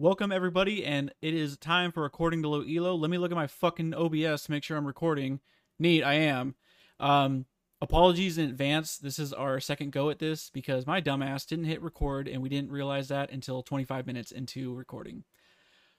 [0.00, 2.94] Welcome everybody, and it is time for recording to low elo.
[2.94, 5.40] Let me look at my fucking OBS to make sure I'm recording.
[5.80, 6.54] Neat, I am.
[7.00, 7.46] Um,
[7.82, 8.96] apologies in advance.
[8.96, 12.48] This is our second go at this because my dumbass didn't hit record, and we
[12.48, 15.24] didn't realize that until 25 minutes into recording.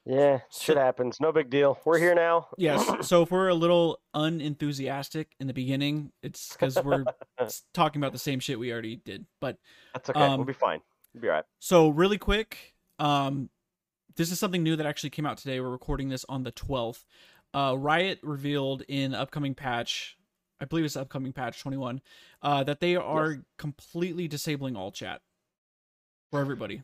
[0.06, 1.20] Yeah, shit So- happens.
[1.20, 1.78] No big deal.
[1.84, 2.48] We're here now.
[2.58, 2.90] Yes.
[3.06, 7.04] so if we're a little unenthusiastic in the beginning, it's because we're
[7.74, 9.26] talking about the same shit we already did.
[9.42, 9.58] But
[9.94, 10.22] That's okay.
[10.22, 10.80] Um, we'll be fine.
[11.14, 11.46] We'll be all right.
[11.60, 13.50] So really quick, um,
[14.16, 15.60] this is something new that actually came out today.
[15.60, 17.06] We're recording this on the 12th.
[17.54, 20.18] Uh, Riot revealed in upcoming patch,
[20.60, 22.02] I believe it's upcoming patch 21,
[22.42, 23.42] uh, that they are Yes.
[23.58, 25.22] completely disabling all chat
[26.32, 26.84] for everybody.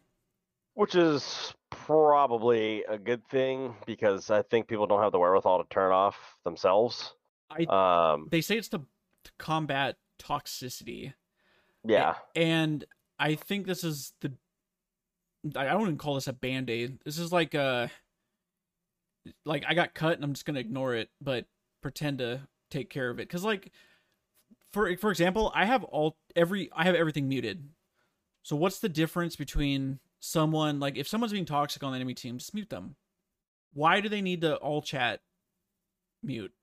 [0.74, 5.70] Which is probably a good thing because I think people don't have the wherewithal to
[5.70, 7.14] turn off themselves.
[7.50, 11.14] I Um, they say it's to, to combat toxicity.
[11.84, 12.84] yeah, and
[13.20, 14.34] I think this is the
[15.56, 17.00] I don't even call this a band-aid.
[17.06, 17.92] This is like a
[19.46, 21.46] like I got cut and I'm just to ignore it but
[21.82, 23.72] pretend to take care of it cuz like
[24.72, 27.70] for for example, I have all every I have everything muted.
[28.44, 32.38] So what's the difference between someone like if someone's being toxic on the enemy team,
[32.38, 32.96] just mute them.
[33.74, 35.22] Why do they need to all chat
[36.24, 36.54] mute?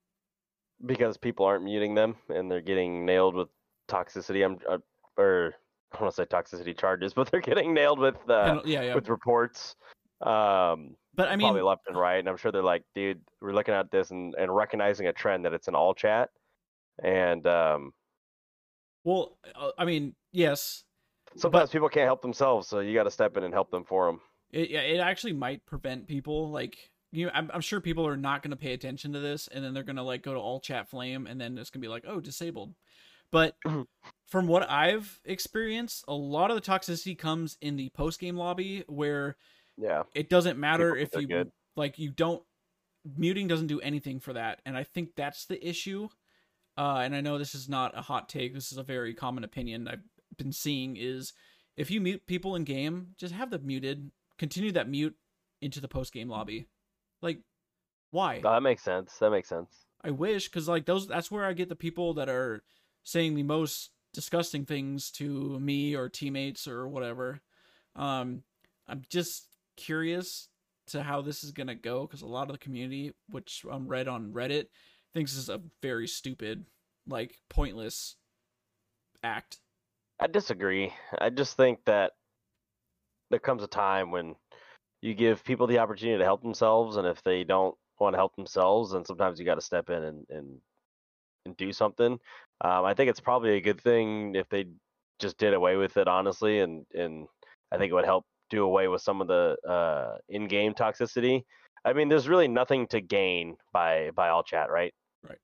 [0.85, 3.49] because people aren't muting them and they're getting nailed with
[3.89, 4.45] toxicity.
[4.45, 4.79] I'm uh,
[5.17, 5.55] or
[5.93, 8.95] I don't want to say toxicity charges, but they're getting nailed with uh, yeah, yeah.
[8.95, 9.77] with reports.
[10.21, 12.19] Um, But I mean probably left and right.
[12.19, 15.45] And I'm sure they're like, dude, we're looking at this and, and recognizing a trend
[15.45, 16.31] that it's an all chat.
[17.03, 17.93] And um,
[19.05, 20.85] well, uh, I mean, yes,
[21.37, 24.07] sometimes people can't help themselves, so you got to step in and help them for
[24.07, 24.21] them.
[24.53, 26.77] it yeah, it actually might prevent people like
[27.11, 27.31] you.
[27.33, 29.83] I'm, I'm sure people are not going to pay attention to this, and then they're
[29.83, 32.05] going to like go to all chat flame, and then it's going to be like,
[32.07, 32.75] oh, disabled.
[33.33, 33.57] But
[34.27, 38.85] from what I've experienced, a lot of the toxicity comes in the post game lobby
[38.87, 39.37] where
[39.77, 41.51] Yeah, it doesn't matter People if you good.
[41.75, 42.43] like you don't
[43.17, 46.09] muting doesn't do anything for that, and I think that's the issue.
[46.77, 48.55] Uh, and I know this is not a hot take.
[48.55, 50.01] This is a very common opinion I've
[50.39, 51.35] been seeing is
[51.77, 54.11] if you mute people in game, just have them muted.
[54.39, 55.15] Continue that mute
[55.61, 56.67] into the post game lobby.
[57.21, 57.41] Like,
[58.11, 58.41] why?
[58.41, 59.17] That makes sense.
[59.19, 59.87] That makes sense.
[60.03, 62.63] I wish because like those that's where I get the people that are
[63.05, 67.41] saying the most disgusting things to me or teammates or whatever.
[67.97, 68.43] Um,
[68.87, 69.47] I'm just
[69.77, 70.49] curious
[70.89, 74.09] to how this is gonna go because a lot of the community, which I'm read
[74.09, 74.67] on Reddit,
[75.15, 76.67] thinks this is a very stupid,
[77.07, 78.17] like pointless
[79.23, 79.59] act.
[80.21, 80.93] I disagree.
[81.19, 82.13] I just think that
[83.31, 84.37] there comes a time when
[85.01, 88.37] you give people the opportunity to help themselves, and if they don't want to help
[88.37, 90.61] themselves, then sometimes you got to step in and, and
[91.45, 92.19] and do something.
[92.63, 94.67] Um, I think it's probably a good thing if they
[95.19, 97.27] just did away with it, honestly, and and
[97.73, 101.43] I think it would help do away with some of the uh, in-game toxicity.
[101.85, 104.95] I mean, there's really nothing to gain by by all chat, right?
[105.29, 105.39] Right.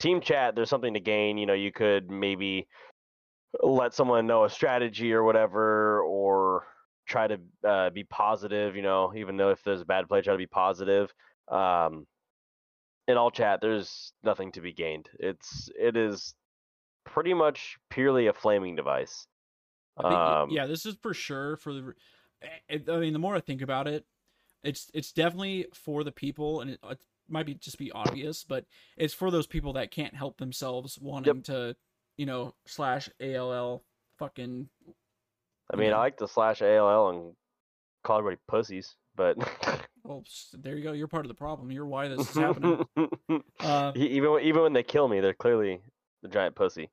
[0.00, 1.38] Team chat, there's something to gain.
[1.38, 2.66] You know, you could maybe
[3.62, 6.66] let someone know a strategy or whatever, or
[7.06, 8.74] try to uh, be positive.
[8.74, 11.12] You know, even though if there's a bad play, try to be positive.
[11.46, 12.06] Um,
[13.08, 15.08] in all chat, there's nothing to be gained.
[15.18, 16.34] It's it is
[17.04, 19.26] pretty much purely a flaming device.
[20.00, 21.94] Think, Um, yeah, this is for sure for the.
[22.70, 24.04] I mean, the more I think about it,
[24.62, 28.64] it's it's definitely for the people, and it, it might be just be obvious, but
[28.96, 31.74] it's for those people that can't help themselves, wanting to,
[32.16, 33.82] you know, slash all
[34.18, 34.68] fucking.
[35.72, 35.96] I mean, Yeah.
[35.96, 37.34] I like to slash ALL and
[38.04, 39.36] call everybody pussies, but
[40.08, 40.24] Well,
[40.54, 40.92] there you go.
[40.92, 41.70] You're part of the problem.
[41.70, 42.82] You're why this is happening.
[43.60, 45.80] Uh, even when- even when they kill me, they're clearly
[46.22, 46.88] the giant pussy.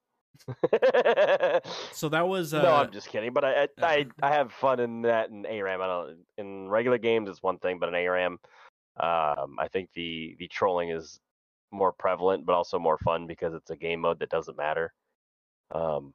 [1.93, 2.53] so that was.
[2.53, 3.31] Uh, no, I'm just kidding.
[3.31, 5.81] But I, I uh, I I have fun in that in ARAM.
[5.81, 8.37] I don't in regular games it's one thing, but in ARAM,
[8.99, 11.19] um, I think the the trolling is
[11.71, 14.93] more prevalent, but also more fun because it's a game mode that doesn't matter.
[15.71, 16.13] Um,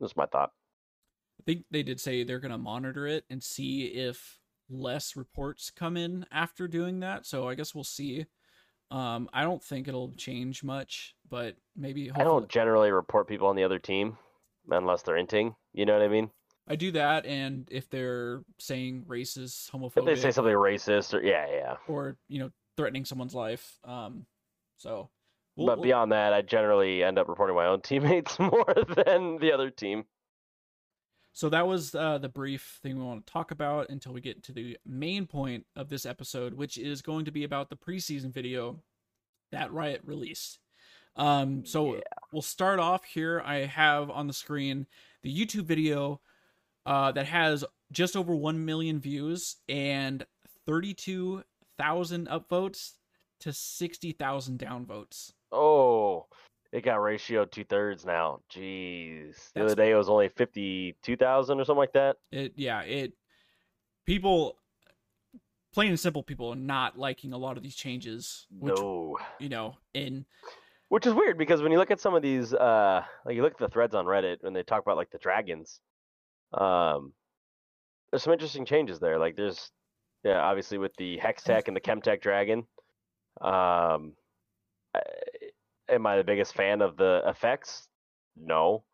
[0.00, 0.50] that's my thought.
[1.40, 4.38] I think they did say they're going to monitor it and see if
[4.80, 7.26] less reports come in after doing that.
[7.26, 8.26] So I guess we'll see.
[8.90, 12.10] Um, I don't think it'll change much, but maybe.
[12.14, 14.18] I don't generally report people on the other team
[14.70, 15.54] unless they're inting.
[15.72, 16.30] You know what I mean?
[16.68, 21.22] I do that, and if they're saying racist, homophobic, If they say something racist or
[21.22, 21.76] yeah, yeah.
[21.88, 24.24] or you know threatening someone's life, um,
[24.78, 25.10] so.
[25.56, 28.74] we'll- but we'll- beyond that, I generally end up reporting my own teammates more
[29.04, 30.04] than the other team.
[31.34, 34.44] So that was uh, the brief thing we want to talk about until we get
[34.44, 38.32] to the main point of this episode, which is going to be about the preseason
[38.32, 38.80] video
[39.50, 40.60] that Riot released.
[41.16, 42.00] Um, so Yeah.
[42.32, 43.42] we'll start off here.
[43.44, 44.86] I have on the screen
[45.22, 46.20] the YouTube video
[46.86, 50.24] uh, that has just over 1 million views and
[50.66, 52.92] 32,000 upvotes
[53.40, 55.32] to 60,000 downvotes.
[55.50, 56.26] Oh,
[56.74, 58.40] it got ratioed two thirds now.
[58.52, 59.36] Jeez.
[59.52, 62.16] The That's- other day it was only fifty two thousand or something like that.
[62.32, 63.12] It yeah, it
[64.04, 64.58] people
[65.72, 69.16] plain and simple people are not liking a lot of these changes, which no.
[69.38, 70.24] you know, in
[70.88, 73.52] Which is weird because when you look at some of these, uh, like you look
[73.52, 75.80] at the threads on Reddit when they talk about like the dragons,
[76.52, 77.12] um,
[78.10, 79.18] there's some interesting changes there.
[79.18, 79.70] Like there's,
[80.24, 82.66] yeah, obviously with the hex tech and the Chemtech dragon.
[83.40, 84.14] Um,
[85.88, 87.88] am I the biggest fan of the effects?
[88.36, 88.84] No.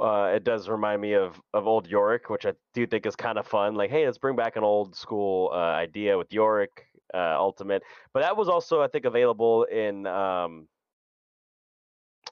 [0.00, 3.38] Uh, it does remind me of of old Yorick, which I do think is kind
[3.38, 3.74] of fun.
[3.74, 7.82] Like, hey, let's bring back an old school uh, idea with Yorick uh, Ultimate.
[8.14, 10.66] But that was also, I think, available in um,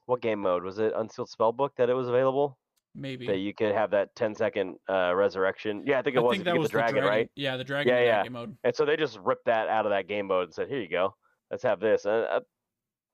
[0.07, 0.93] what game mode was it?
[0.97, 2.59] Unsealed Spellbook that it was available.
[2.95, 5.83] maybe That you could have that 10 second uh, resurrection.
[5.87, 7.31] Yeah, I think it I was think that you get was the dragon, right?
[7.37, 8.23] Yeah, the dragon Yeah, yeah.
[8.23, 8.57] game mode.
[8.65, 10.89] And so they just ripped that out of that game mode and said, "Here you
[10.89, 11.15] go,
[11.51, 12.41] let's have this." And, uh,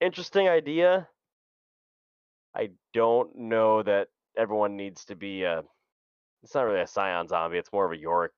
[0.00, 1.08] interesting idea.
[2.54, 5.62] I don't know that everyone needs to be a.
[6.42, 7.58] It's not really a Sion zombie.
[7.58, 8.32] It's more of a Yorick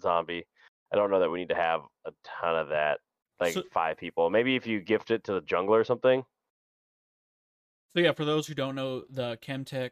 [0.00, 0.44] zombie.
[0.92, 2.98] I don't know that we need to have a ton of that.
[3.40, 4.30] Like So- five people.
[4.30, 6.24] Maybe if you gift it to the jungler or something.
[7.94, 9.90] So yeah, for those who don't know, the Chemtech,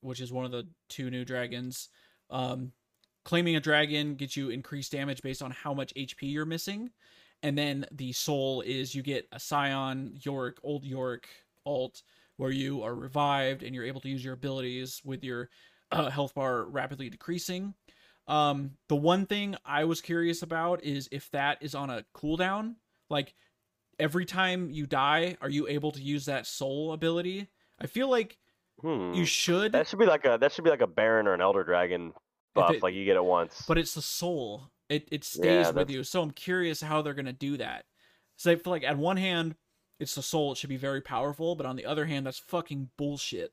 [0.00, 1.88] which is one of the two new dragons,
[2.30, 2.72] um,
[3.24, 6.90] claiming a dragon gets you increased damage based on how much HP you're missing,
[7.42, 11.28] and then the soul is you get a Sion, York, Old York
[11.64, 12.02] alt,
[12.36, 15.50] where you are revived and you're able to use your abilities with your
[15.92, 17.74] uh, health bar rapidly decreasing.
[18.26, 22.74] Um, the one thing I was curious about is if that is on a cooldown,
[23.08, 23.34] like
[23.98, 27.48] every time you die, are you able to use that soul ability?
[27.80, 28.38] I feel like
[28.80, 29.12] Hmm.
[29.12, 31.40] you should, That should be like a that should be like a Baron or an
[31.40, 32.12] Elder Dragon
[32.54, 32.70] buff.
[32.74, 33.64] it- like you get it once.
[33.66, 34.70] but it's the soul.
[34.88, 36.02] It it stays Yeah, with you.
[36.04, 37.84] So I'm curious how they're gonna do that.
[38.36, 39.56] So I feel like at one hand,
[40.00, 40.52] it's the soul.
[40.52, 43.52] It should be very powerful, but on the other hand, that's fucking bullshit.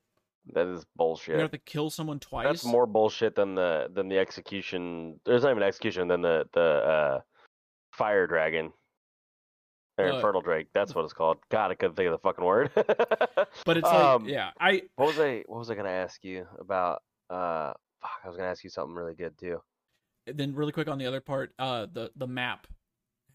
[0.54, 1.36] that is bullshit.
[1.36, 2.46] You have to kill someone twice.
[2.46, 5.20] That's more bullshit than the than the execution.
[5.26, 7.22] There's not even execution than the the uh,
[7.92, 8.72] fire dragon
[9.98, 10.68] or Uh, infernal drake.
[10.74, 11.38] That's what it's called.
[11.50, 12.72] God, I couldn't think of the fucking word.
[13.66, 15.44] But it's like, Um, yeah, I What was I?
[15.48, 17.02] What was I gonna ask you about?
[17.30, 19.62] Uh, fuck, I was gonna ask you something really good too.
[20.28, 22.68] Then really quick on the other part, uh, the the map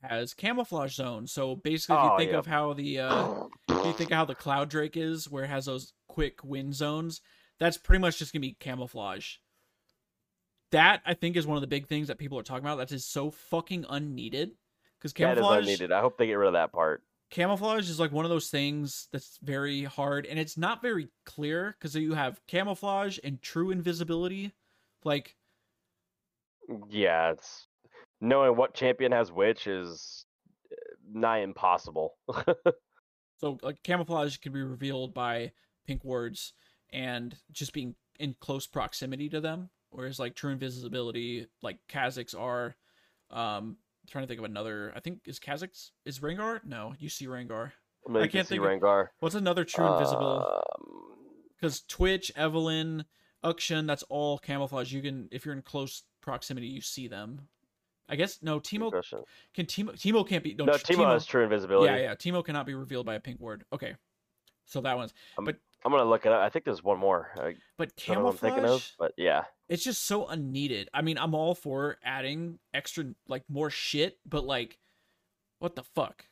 [0.02, 1.32] has camouflage zones.
[1.32, 2.38] So basically, if you Oh, think yeah.
[2.38, 3.28] of how the uh,
[3.68, 6.74] if you think of how the cloud drake is, where it has those quick wind
[6.74, 7.20] zones,
[7.58, 9.36] that's pretty much just gonna be camouflage.
[10.72, 12.76] That I think is one of the big things that people are talking about.
[12.78, 14.52] That is so fucking unneeded
[14.98, 15.90] because that is camouflage unneeded.
[15.92, 17.02] I hope they get rid of that part.
[17.30, 21.76] camouflage is like one of those things that's very hard and it's not very clear
[21.78, 24.52] because you have camouflage and true invisibility.
[25.04, 25.36] Like
[26.88, 27.66] Yeah, it's
[28.20, 30.24] knowing what champion has which is
[30.70, 30.74] uh,
[31.12, 32.14] nigh impossible.
[33.40, 35.52] So like camouflage can be revealed by
[35.86, 36.52] pink wards
[36.92, 39.70] and just being in close proximity to them.
[39.88, 42.76] Whereas like true invisibility, like Kha'Zix are
[43.30, 46.60] um I'm trying to think of another I think is Kha'Zix is Rengar?
[46.64, 47.72] No, you see Rengar.
[48.06, 49.08] I, mean, I can can't think of- Rengar.
[49.20, 50.46] What's another true invisible?
[50.46, 51.16] Um,
[51.58, 53.06] Because Twitch, Evelynn,
[53.42, 54.92] Akshan, that's all camouflage.
[54.92, 57.40] You can if you're in close proximity, you see them.
[58.08, 58.90] I guess no, Teemo
[59.54, 61.92] can Teemo Teemo can't be no, No, Teemo, Teemo has true invisibility.
[61.92, 62.14] Yeah, yeah.
[62.14, 63.64] Teemo cannot be revealed by a pink ward.
[63.72, 63.94] Okay.
[64.64, 65.12] So that one's
[65.84, 66.40] I'm gonna look it up.
[66.40, 67.30] I think there's one more.
[67.36, 69.44] I but what I'm thinking camouflage of, but yeah.
[69.68, 70.88] it's just so unneeded.
[70.92, 74.78] I mean, I'm all for adding extra like more shit, but like
[75.60, 76.24] what the fuck?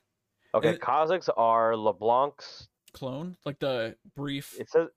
[0.55, 2.69] Okay, it- Kha'Zix are LeBlanc's.
[2.93, 3.37] Clone?
[3.45, 4.89] Like the brief It says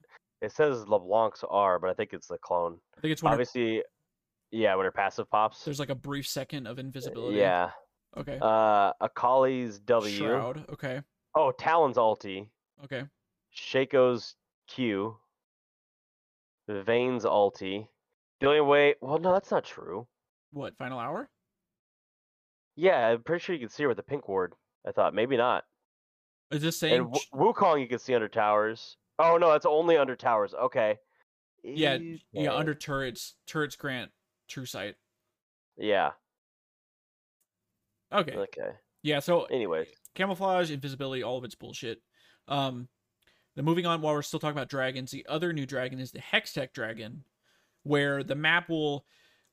[0.42, 2.80] it says LeBlanc's are, but I think it's the clone.
[2.98, 3.84] I think it's it- Obviously,
[4.52, 5.64] yeah, when her passive pops.
[5.64, 7.38] there's like a brief second of invisibility.
[7.38, 7.72] Yeah.
[8.18, 8.38] Okay.
[8.42, 10.18] Uh, Akali's W.
[10.18, 10.66] Shroud.
[10.74, 11.02] Okay.
[11.36, 12.50] Oh, Talon's ulti.
[12.84, 13.04] Okay.
[13.50, 14.36] Shaco's
[14.68, 15.18] Q.
[16.70, 17.88] Vayne's ulti.
[18.40, 18.96] The only way.
[19.02, 20.08] Well, no, that's not true.
[20.52, 21.30] What, final hour?
[22.76, 24.54] Yeah, I'm pretty sure you can see her with the pink ward.
[24.88, 25.64] I thought maybe not.
[26.52, 28.98] Is this saying And Wu- Wukong you can see under towers.
[29.20, 30.54] Oh no, it's only under towers.
[30.54, 30.98] Okay.
[31.64, 32.00] Yeah,
[32.32, 34.12] yeah, under turrets, turrets grant
[34.52, 34.96] true sight.
[35.78, 36.12] Yeah.
[38.14, 38.36] Okay.
[38.36, 38.72] Okay.
[39.04, 42.02] Yeah, so Anyways, camouflage, invisibility, all of it's bullshit.
[42.48, 42.88] Um
[43.56, 46.20] then moving on while we're still talking about dragons, the other new dragon is the
[46.20, 47.24] Hextech dragon,
[47.84, 49.06] where the map will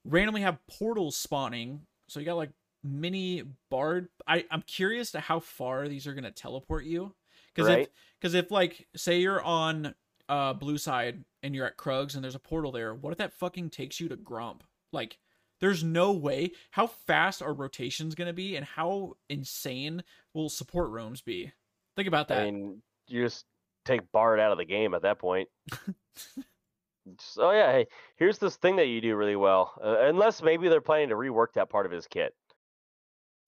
[0.04, 1.80] randomly have portals spawning.
[2.08, 2.52] So you got like
[2.84, 4.08] mini bard.
[4.26, 7.14] I, I'm curious to how far these are gonna teleport you.
[7.54, 7.88] Because if
[8.20, 9.94] because if like say you're on
[10.28, 13.32] uh blue side and you're at Krugs and there's a portal there, what if that
[13.32, 14.60] fucking takes you to Gromp?
[14.92, 15.18] Like
[15.60, 16.52] There's no way.
[16.70, 20.02] How fast are rotations going to be, and how insane
[20.34, 21.52] will support rooms be?
[21.96, 22.42] Think about that.
[22.42, 23.44] I mean, you just
[23.84, 25.48] take Bard out of the game at that point.
[27.16, 29.72] Just, oh yeah, hey, here's this thing that you do really well.
[29.82, 32.34] Uh, unless maybe they're planning to rework that part of his kit,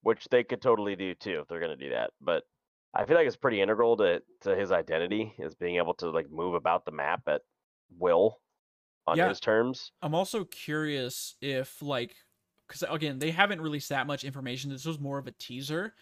[0.02, 2.10] which they could totally do too if they're gonna do that.
[2.22, 2.44] But
[2.94, 6.30] I feel like it's pretty integral to to his identity is being able to like
[6.30, 7.42] move about the map at
[7.98, 8.40] will
[9.06, 9.28] on Yeah.
[9.28, 9.92] his terms.
[10.02, 12.14] I'm also curious if like
[12.68, 14.70] because again they haven't released that much information.
[14.70, 15.94] This was more of a teaser.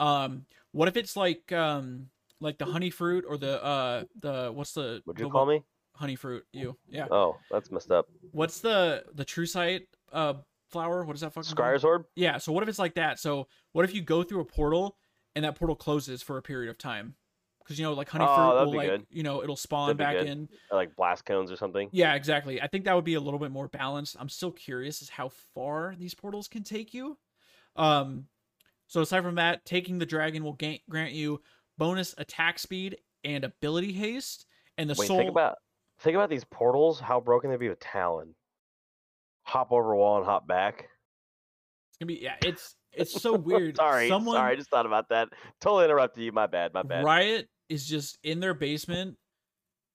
[0.00, 2.08] Um, what if it's like um
[2.40, 5.46] like the honey fruit or the uh the what's the Would the you one- call
[5.46, 5.62] me?
[5.94, 6.44] honey fruit?
[6.52, 7.06] You yeah.
[7.10, 8.06] Oh, that's messed up.
[8.32, 10.34] What's the the true sight uh
[10.70, 11.04] flower?
[11.04, 11.54] What is that fucking?
[11.54, 11.58] called?
[11.74, 12.04] Scryer's Orb?
[12.16, 12.38] Yeah.
[12.38, 13.18] So what if it's like that?
[13.18, 14.96] So what if you go through a portal
[15.34, 17.14] and that portal closes for a period of time?
[17.66, 19.06] Because you know, like honey Oh, fruit will like good.
[19.10, 20.26] you know it'll spawn back good.
[20.28, 20.48] in.
[20.70, 21.88] Or like blast cones or something.
[21.90, 22.62] Yeah, exactly.
[22.62, 24.16] I think that would be a little bit more balanced.
[24.20, 27.18] I'm still curious as how far these portals can take you.
[27.74, 28.26] Um,
[28.86, 31.40] so aside from that, taking the dragon will ga- grant you
[31.76, 34.46] bonus attack speed and ability haste,
[34.78, 35.18] and the Wait, soul.
[35.18, 35.56] think about
[35.98, 37.00] think about these portals.
[37.00, 38.34] How broken they'd be with Talon.
[39.42, 40.88] Hop over wall and hop back.
[41.88, 42.36] it's gonna be yeah.
[42.44, 43.76] It's it's so weird.
[43.76, 45.28] sorry, Someone sorry, I just thought about that.
[45.60, 46.32] Totally interrupted you.
[46.32, 46.72] My bad.
[46.72, 47.04] My bad.
[47.04, 49.16] Riot is just in their basement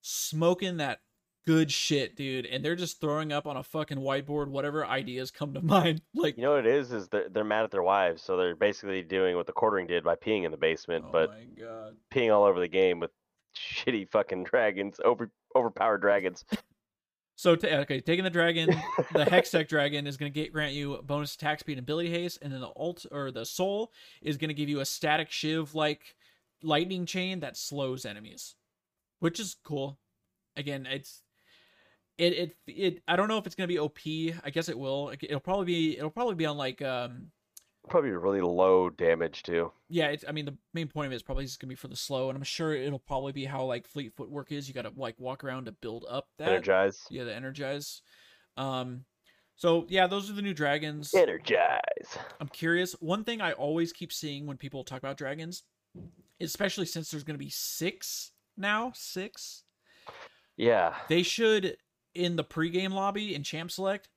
[0.02, 1.00] smoking that
[1.46, 5.54] good shit, dude, and they're just throwing up on a fucking whiteboard whatever ideas come
[5.54, 6.02] to mind.
[6.14, 6.92] Like, You know what it is?
[6.92, 10.04] Is they're, they're mad at their wives, so they're basically doing what the quartering did
[10.04, 11.96] by peeing in the basement, oh but my god.
[12.12, 13.10] peeing all over the game with
[13.56, 16.44] shitty fucking dragons, over overpowered dragons.
[17.36, 18.68] So ta uh, okay, taking the dragon,
[19.12, 22.38] the Hextech dragon is going to get grant you bonus attack speed and ability haste,
[22.40, 23.90] and then the ult or the soul
[24.22, 26.14] is going to give you a static shiv like
[26.62, 28.54] lightning chain that slows enemies,
[29.20, 29.98] which is cool.
[30.56, 31.22] Again, it's
[32.18, 33.02] it it it.
[33.08, 33.98] I don't know if it's going to be OP.
[34.44, 35.10] I guess it will.
[35.10, 37.30] It- It'll probably be it'll probably be on like um
[37.88, 39.72] Probably really low damage too.
[39.88, 40.06] yeah.
[40.08, 41.88] It's I mean the main point of it is probably just going to be for
[41.88, 44.68] the slow, and I'm sure it'll probably be how like fleet footwork is.
[44.68, 47.00] You got to like walk around to build up that Energize.
[47.10, 48.02] yeah the energize
[48.58, 49.04] um
[49.56, 52.18] so yeah those are the new dragons Energize.
[52.38, 55.62] i'm curious one thing i always keep seeing when people talk about dragons
[56.42, 59.64] especially since there's going to be six now six
[60.56, 60.94] Yeah.
[61.08, 61.76] they should
[62.14, 64.08] in the pregame lobby in champ select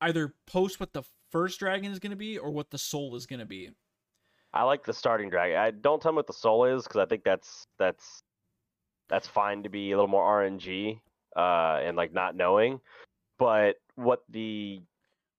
[0.00, 3.26] either post what the first dragon is going to be or what the soul is
[3.26, 3.70] going to be
[4.56, 5.56] I like the starting dragon.
[5.58, 8.22] I don't tell me what the soul is because I think that's that's
[9.08, 11.00] that's fine to be a little more RNG
[11.36, 12.78] uh, and like not knowing.
[13.36, 14.80] But what the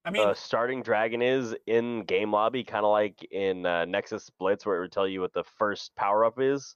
[0.06, 4.30] i mean uh, starting dragon is in game lobby, kind of like in uh, Nexus
[4.40, 6.76] Blitz, where it would tell you what the first power up is.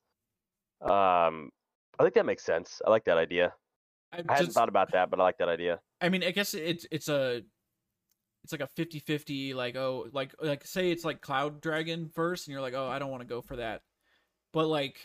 [0.82, 1.52] Um,
[2.00, 2.82] I think that makes sense.
[2.86, 3.54] I like that idea.
[4.12, 5.80] I, I hadn't just, thought about that, but I like that idea.
[6.02, 7.42] I mean i guess it's it's a
[8.44, 12.54] it's like a 50-50 like oh like like say it's like cloud dragon first and
[12.54, 13.82] you're like oh i don't want to go for that
[14.54, 14.98] but like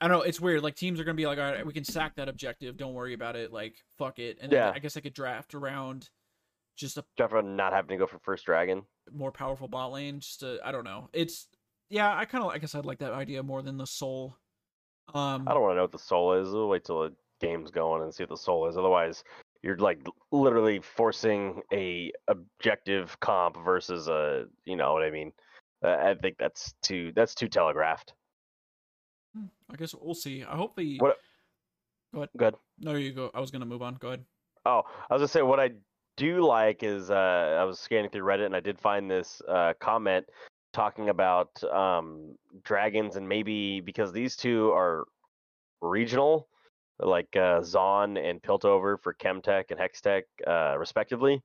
[0.00, 1.84] i don't know it's weird like teams are gonna be like all right we can
[1.84, 4.72] sack that objective don't worry about it like fuck it and then Yeah.
[4.72, 6.08] i guess i could draft around
[6.76, 8.82] just a Jeff not having to go for first dragon.
[9.12, 11.46] more powerful bot lane just to i don't know it's
[11.90, 14.36] yeah i kind of i guess i'd like that idea more than the soul
[15.14, 16.48] um I don't want to know what the soul is.
[16.50, 18.78] We'll wait till the game's going and see what the soul is.
[18.78, 19.22] Otherwise,
[19.62, 19.98] you're like
[20.32, 25.30] literally forcing a objective comp versus a, you know what I mean?
[25.84, 28.14] Uh, I think that's too that's too telegraphed.
[29.36, 31.18] i guess we'll see i hope the What-
[32.14, 32.54] go ahead Good.
[32.78, 34.24] no you go i was gonna move on go ahead
[34.64, 35.72] Oh, I was gonna say what I
[36.16, 39.74] do like is uh, I was scanning through Reddit and I did find this uh,
[39.80, 40.26] comment
[40.72, 45.04] talking about um, dragons and maybe because these two are
[45.80, 46.48] regional,
[46.98, 51.42] like uh, Zaun and Piltover for Chemtech and Hextech, uh, respectively.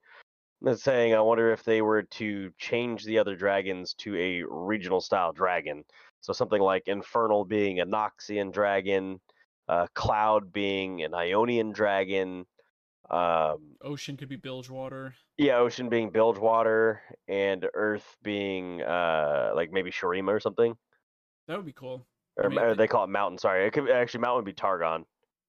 [0.65, 4.99] It's saying I wonder if they were to change the other dragons to a regional
[4.99, 5.85] style dragon.
[6.21, 9.21] So something like Infernal being a Noxian dragon,
[9.69, 12.45] uh, Cloud being an Ionian dragon.
[13.09, 19.89] Um, ocean could be bilgewater yeah, ocean being Bilgewater and Earth being uh like maybe
[19.89, 20.75] Shurima or something.
[21.47, 22.05] that would be cool
[22.37, 23.39] Or, mean, or they call it Mountain.
[23.39, 25.05] Sorry, it could actually Mountain would be Targon,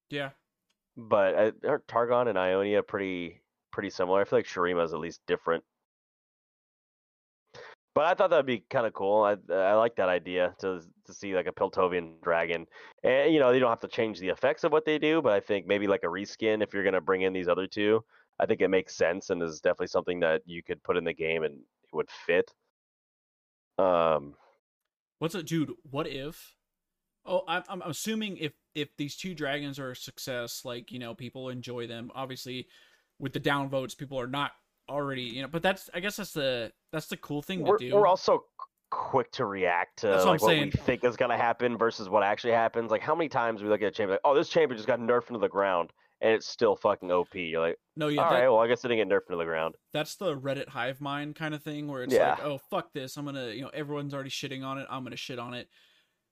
[0.08, 0.30] yeah
[0.96, 4.20] but uh, aren't Targon and Ionia pretty pretty similar.
[4.20, 5.64] I feel like Shurima is at least different.
[7.94, 9.22] But I thought that'd be kind of cool.
[9.22, 12.66] I I like that idea to to see like a Piltovian dragon,
[13.02, 15.32] and you know you don't have to change the effects of what they do, but
[15.32, 18.04] I think maybe like a reskin if you're gonna bring in these other two,
[18.38, 21.12] I think it makes sense and is definitely something that you could put in the
[21.12, 22.50] game and it would fit.
[23.78, 24.34] Um,
[25.18, 25.72] What's it, dude?
[25.90, 26.56] What if?
[27.26, 31.14] Oh, I'm I'm assuming if if these two dragons are a success, like you know,
[31.14, 32.10] people enjoy them.
[32.14, 32.68] Obviously,
[33.18, 34.52] with the downvotes, people are not
[34.88, 35.48] already, you know.
[35.48, 37.94] But that's I guess that's the that's the cool thing we're, to do.
[37.94, 38.44] we're also
[38.90, 42.08] quick to react to That's what like what we think is going to happen versus
[42.08, 42.90] what actually happens.
[42.90, 44.98] Like how many times we look at a champion like, oh, this champion just got
[45.00, 47.34] nerfed into the ground and it's still fucking OP.
[47.34, 49.38] You're like, no, yeah, all that- right, well, I guess it didn't get nerfed into
[49.38, 49.74] the ground.
[49.92, 52.30] that's the Reddit hive mind kind of thing where it's Yeah.
[52.32, 55.16] like, oh fuck this, I'm gonna, you know, everyone's already shitting on it, I'm gonna
[55.16, 55.68] shit on it.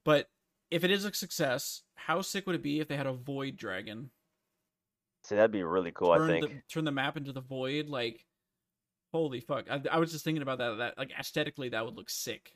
[0.04, 0.26] But
[0.70, 3.56] if it is a success, how sick would it be if they had a void
[3.56, 4.10] dragon?
[5.24, 6.12] See, that'd be really cool.
[6.12, 6.46] I think.
[6.48, 8.24] the turn the map into the void, like
[9.12, 9.66] holy fuck.
[9.70, 10.76] I, I was just thinking about that.
[10.78, 12.52] That like aesthetically, that would look sick.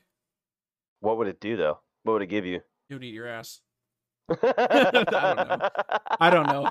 [0.99, 1.79] What would it do though?
[2.03, 2.61] What would it give you?
[2.89, 3.61] It would eat your ass.
[4.29, 5.69] I
[6.19, 6.69] I don't know.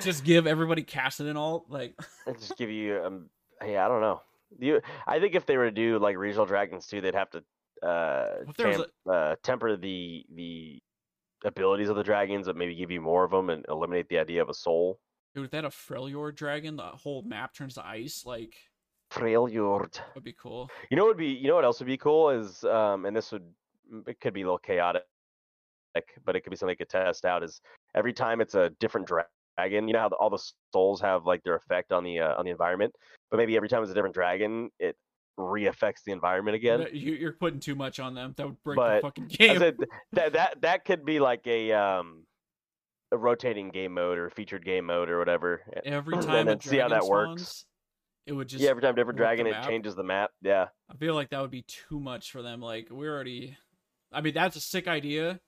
[0.00, 1.66] Just give everybody Cassid and all.
[1.68, 1.94] Like
[2.38, 3.30] just give you um.
[3.64, 4.20] Yeah, I don't know.
[4.58, 7.38] You, I think if they were to do like regional dragons too, they'd have to
[7.86, 10.78] uh, If there was tam- uh temper the the
[11.44, 14.42] abilities of the dragons, but maybe give you more of them and eliminate the idea
[14.42, 14.98] of a soul.
[15.36, 18.24] Dude, if they had a Freljord dragon, the whole map turns to ice.
[18.26, 18.54] Like
[19.12, 20.00] Freljord.
[20.14, 20.68] would be cool.
[20.90, 23.14] You know what would be you know what else would be cool is um and
[23.16, 23.44] this would
[24.08, 25.02] it could be a little chaotic
[26.24, 27.60] but it could be something you could test out is
[27.94, 29.24] every time it's a different dra-
[29.56, 32.34] dragon you know how the, all the souls have like their effect on the uh,
[32.36, 32.92] on the environment
[33.30, 34.96] but maybe every time it's a different dragon it
[35.38, 38.34] re-affects the environment again You, you're putting too much on them.
[38.36, 39.58] That would break But the fucking I game.
[39.58, 39.76] said
[40.12, 42.24] that that that could be like a um
[43.12, 46.78] a rotating game mode or featured game mode or whatever Every and time a see
[46.78, 47.42] how that works.
[47.42, 47.64] spawns,
[48.26, 48.62] it would just.
[48.62, 51.50] yeah every time different dragon it changes the map yeah I feel like that would
[51.50, 52.60] be too much for them.
[52.60, 53.56] Like we're already.
[54.12, 55.40] I mean, that's a sick idea,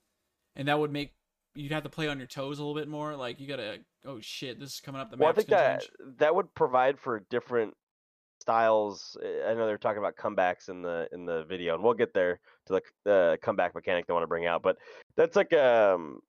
[0.57, 1.15] and that would make
[1.55, 3.17] you'd have to play on your toes a little bit more.
[3.17, 3.79] Like you gotta.
[4.05, 4.59] Oh shit!
[4.59, 5.11] This is coming up.
[5.11, 5.91] The well, I think that change.
[6.19, 7.75] that would provide for different
[8.41, 9.17] styles.
[9.23, 12.15] uh, I know they're talking about comebacks in the in the video, and we'll get
[12.15, 14.62] there to the the comeback mechanic they want to bring out.
[14.62, 14.77] But
[15.17, 16.21] that's like um,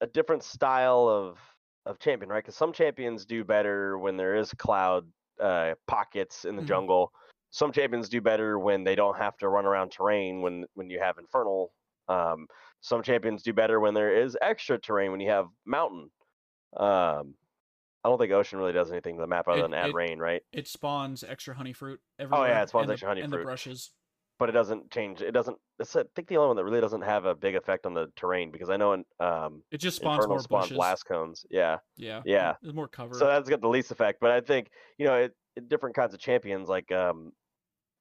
[0.00, 1.38] a different style of
[1.86, 2.42] of champion, right?
[2.42, 5.06] Because some champions do better when there is cloud
[5.38, 6.66] uh, pockets in the Mhm.
[6.68, 7.12] jungle.
[7.50, 10.98] Some champions do better when they don't have to run around terrain when when you
[11.00, 11.74] have infernal.
[12.08, 12.46] Um,
[12.80, 16.10] some champions do better when there is extra terrain when you have mountain.
[16.76, 17.34] Um,
[18.02, 19.94] I don't think ocean really does anything to the map other It- than add it-
[19.94, 20.42] rain, right?
[20.52, 22.46] It spawns extra honey fruit everywhere.
[22.46, 23.40] Oh, yeah, it spawns and the- extra honey and fruit.
[23.40, 23.92] And the brushes.
[24.38, 25.20] But it doesn't change.
[25.22, 25.56] It doesn't.
[25.78, 28.08] It's I think the only one that really doesn't have a big effect on the
[28.16, 30.76] terrain because I know in um, It just spawns infernal more bushes.
[30.76, 31.46] blast cones.
[31.50, 32.20] Yeah, Yeah.
[32.24, 32.54] Yeah.
[32.60, 33.14] There's more cover.
[33.14, 34.18] so that's got the least effect.
[34.20, 37.30] But I think you know it, it- different kinds of champions like um,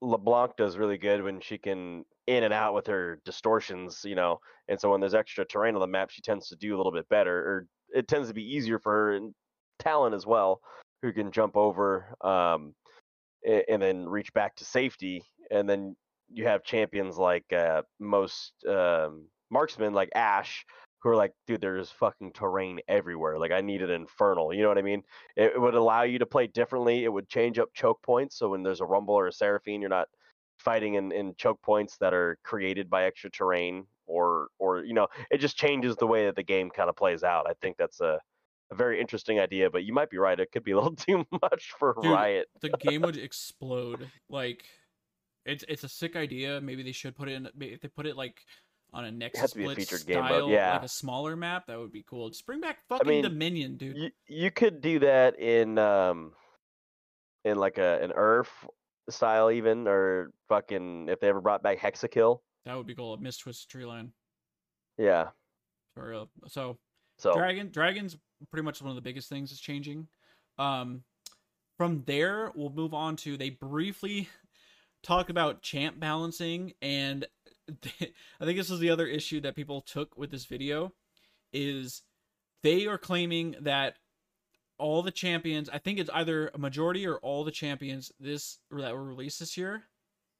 [0.01, 4.01] LeBlanc does really good when she can in and out with her distortions.
[4.03, 6.75] You know, and so when there's extra terrain on the map, she tends to do
[6.75, 9.35] a little bit better, or it tends to be easier for her and
[9.77, 10.61] Talon as well,
[11.03, 12.73] who can jump over um,
[13.45, 15.23] and then reach back to safety.
[15.51, 15.95] And then
[16.31, 20.65] you have champions like uh, most um, marksmen, like Ashe,
[20.99, 23.37] who are like, dude, there's fucking terrain everywhere.
[23.37, 24.53] Like I need an infernal.
[24.53, 25.03] You know what I mean?
[25.35, 27.03] It, it would allow you to play differently.
[27.03, 28.37] It would change up choke points.
[28.37, 30.07] So when there's a rumble or a seraphine, you're not
[30.57, 35.07] fighting in, in choke points that are created by extra terrain or or you know,
[35.31, 37.47] it just changes the way that the game kind of plays out.
[37.49, 38.19] I think that's a
[38.71, 40.39] a very interesting idea, but you might be right.
[40.39, 42.47] It could be a little too much for Dude, Riot.
[42.61, 44.09] the game would explode.
[44.29, 44.65] Like,
[45.45, 46.61] it's it's a sick idea.
[46.61, 47.47] Maybe they should put it in.
[47.59, 48.39] If they put it like
[48.93, 50.73] on a Nexus to be a game mode, style, yeah.
[50.73, 52.29] like a smaller map, that would be cool.
[52.29, 53.97] Just bring back fucking mean, Dominion, dude.
[53.97, 56.33] You you could do that in um
[57.43, 58.51] in like a an Earth
[59.09, 62.39] style even or fucking if they ever brought back Hexakill.
[62.65, 63.13] That would be cool.
[63.13, 64.11] A Mist Twisted Tree Line.
[64.97, 65.29] Yeah.
[65.95, 66.29] For real.
[66.47, 66.77] So
[67.17, 68.15] So Dragon Dragon's
[68.51, 70.07] pretty much one of the biggest things that's changing.
[70.57, 71.03] Um
[71.77, 74.29] from there we'll move on to they briefly
[75.03, 77.27] talk about champ balancing and
[78.01, 80.93] I think this is the other issue that people took with this video
[81.51, 82.01] is
[82.61, 83.97] they are claiming that
[84.77, 88.93] all the champions, I think it's either a majority or all the champions this that
[88.93, 89.83] were released this year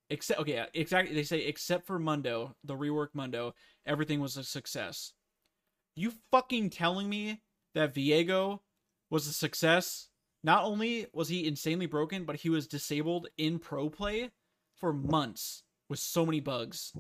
[0.09, 3.53] except okay, exactly they say except for Mundo, the rework Mundo,
[3.85, 5.13] everything was a success.
[5.95, 7.41] You fucking telling me
[7.75, 8.59] that Viego
[9.09, 10.09] was a success?
[10.43, 14.31] Not only was he insanely broken, but he was disabled in pro play
[14.79, 16.93] for months with so many bugs.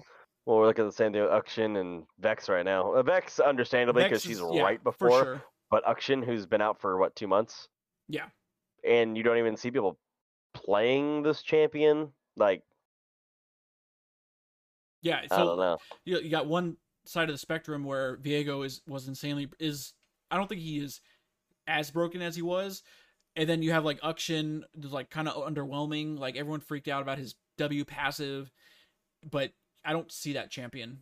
[0.45, 2.93] well we're looking at the same thing with Akshan and Vex right now.
[2.93, 5.43] Uh, Vex understandably because she's yeah, right before, sure.
[5.71, 7.67] but Akshan who's been out for what two months
[8.07, 8.25] Yeah.
[8.83, 9.97] and you don't even see people
[10.53, 12.63] playing this champion like
[15.01, 15.21] Yeah.
[15.31, 15.77] I don't know.
[16.05, 19.93] you, you got one side of the spectrum where Viego is was insanely is
[20.31, 21.01] I don't think he is
[21.67, 22.83] as broken as he was.
[23.35, 26.17] And then you have like who's like kind of underwhelming.
[26.19, 28.51] Like everyone freaked out about his W passive,
[29.29, 29.51] but
[29.85, 30.97] I don't see that champion.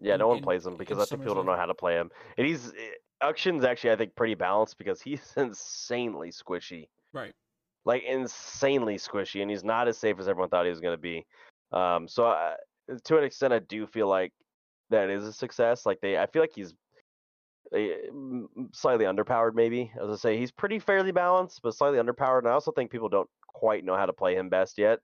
[0.00, 1.74] Yeah, in- no one in- plays him because I think people don't know how to
[1.74, 2.10] play him.
[2.38, 6.88] And he's eh, Akshan's actually I think pretty balanced because he's insanely squishy.
[7.12, 7.34] Right.
[7.84, 11.00] like insanely squishy, and he's not as safe as everyone thought he was going to
[11.00, 11.26] be.
[11.72, 12.54] Um, so I,
[13.04, 14.32] to an extent, I do feel like
[14.90, 15.84] that is a success.
[15.84, 16.74] Like they, I feel like he's
[17.74, 17.88] eh,
[18.72, 19.54] slightly underpowered.
[19.54, 22.40] Maybe as I say, he's pretty fairly balanced, but slightly underpowered.
[22.40, 25.00] And I also think people don't quite know how to play him best yet.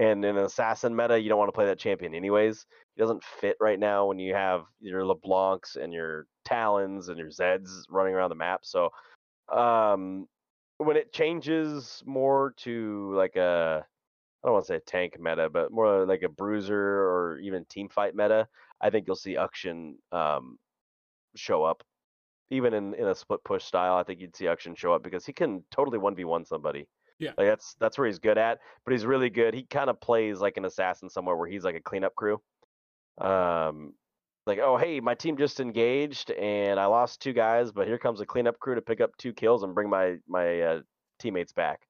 [0.00, 2.64] And in an assassin meta, you don't want to play that champion anyways.
[2.96, 7.28] He doesn't fit right now when you have your LeBlancs and your Talons and your
[7.28, 8.60] Zeds running around the map.
[8.64, 8.88] So
[9.54, 10.26] um,
[10.78, 13.84] when it changes more to like a
[14.42, 17.90] I don't want to say tank meta, but more like a bruiser or even team
[17.90, 18.48] fight meta,
[18.80, 20.58] I think you'll see Akshan um,
[21.36, 21.82] show up.
[22.48, 25.26] Even in, in a split push style, I think you'd see Akshan show up because
[25.26, 26.88] he can totally one v one somebody.
[27.20, 27.32] Yeah.
[27.36, 28.58] like that's that's where he's good at.
[28.84, 29.54] But he's really good.
[29.54, 32.40] He kind of plays like an assassin somewhere where he's like a cleanup crew.
[33.18, 33.92] Um,
[34.46, 38.20] like oh hey, my team just engaged and I lost two guys, but here comes
[38.20, 40.80] a cleanup crew to pick up two kills and bring my my uh,
[41.20, 41.80] teammates back.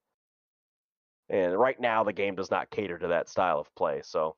[1.30, 4.00] And right now, the game does not cater to that style of play.
[4.02, 4.34] So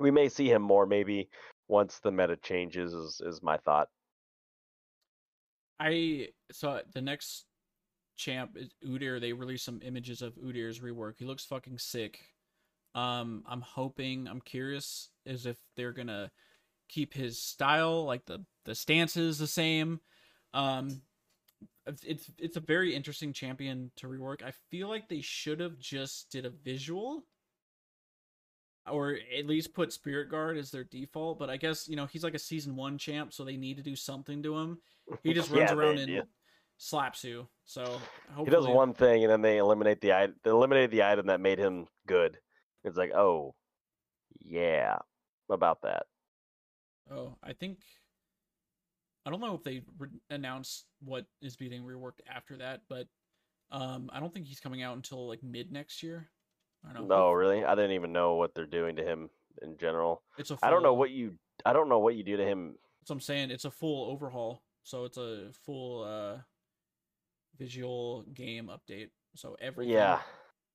[0.00, 1.28] we may see him more maybe
[1.68, 3.88] once the meta changes, is, is my thought.
[5.78, 7.46] I saw the next
[8.16, 9.20] champ is Udyr.
[9.20, 11.14] They released some images of Udyr's rework.
[11.18, 12.18] He looks fucking sick.
[12.94, 16.30] Um, I'm hoping, I'm curious, as if they're gonna
[16.88, 20.00] keep his style, like the the stance is the same.
[20.54, 21.02] Um,
[22.04, 24.42] it's it's a very interesting champion to rework.
[24.42, 27.24] I feel like they should have just did a visual,
[28.90, 31.38] or at least put Spirit Guard as their default.
[31.38, 33.82] But I guess you know he's like a season one champ, so they need to
[33.82, 34.78] do something to him.
[35.22, 36.22] He just runs Yeah, around do.
[36.82, 37.46] Slaps you.
[37.64, 40.34] So hopefully, He does one thing, and then they eliminate the item.
[40.42, 42.38] They eliminated the item that made him good.
[42.84, 43.54] It's like, oh,
[44.40, 44.98] yeah,
[45.48, 46.06] about that.
[47.10, 47.78] Oh, I think
[49.24, 53.06] I don't know if they re- announced what is being reworked after that, but
[53.70, 56.30] um, I don't think he's coming out until like mid next year.
[56.88, 57.16] I don't know.
[57.16, 59.30] No, really, I didn't even know what they're doing to him
[59.62, 60.22] in general.
[60.36, 60.56] it's a.
[60.56, 61.34] Full, I don't know what you.
[61.64, 62.74] I don't know what you do to him.
[63.00, 63.50] That's what I'm saying.
[63.52, 66.38] It's a full overhaul, so it's a full uh,
[67.62, 69.10] visual game update.
[69.36, 69.94] So everything.
[69.94, 70.20] Yeah,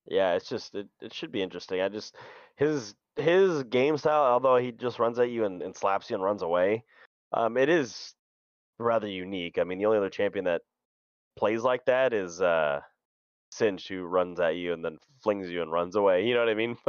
[0.08, 0.34] yeah.
[0.34, 1.82] It's just it, it should be interesting.
[1.82, 2.15] I just
[2.56, 6.23] his his game style, although he just runs at you and, and slaps you and
[6.23, 6.84] runs away,
[7.34, 8.13] um, it is
[8.80, 9.58] rather unique.
[9.60, 10.62] I mean, the only other champion that
[11.36, 12.80] plays like that is uh,
[13.52, 16.26] Singe, who runs at you and then flings you and runs away.
[16.26, 16.78] You know what I mean?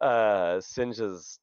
[0.00, 1.38] But uh, Singe is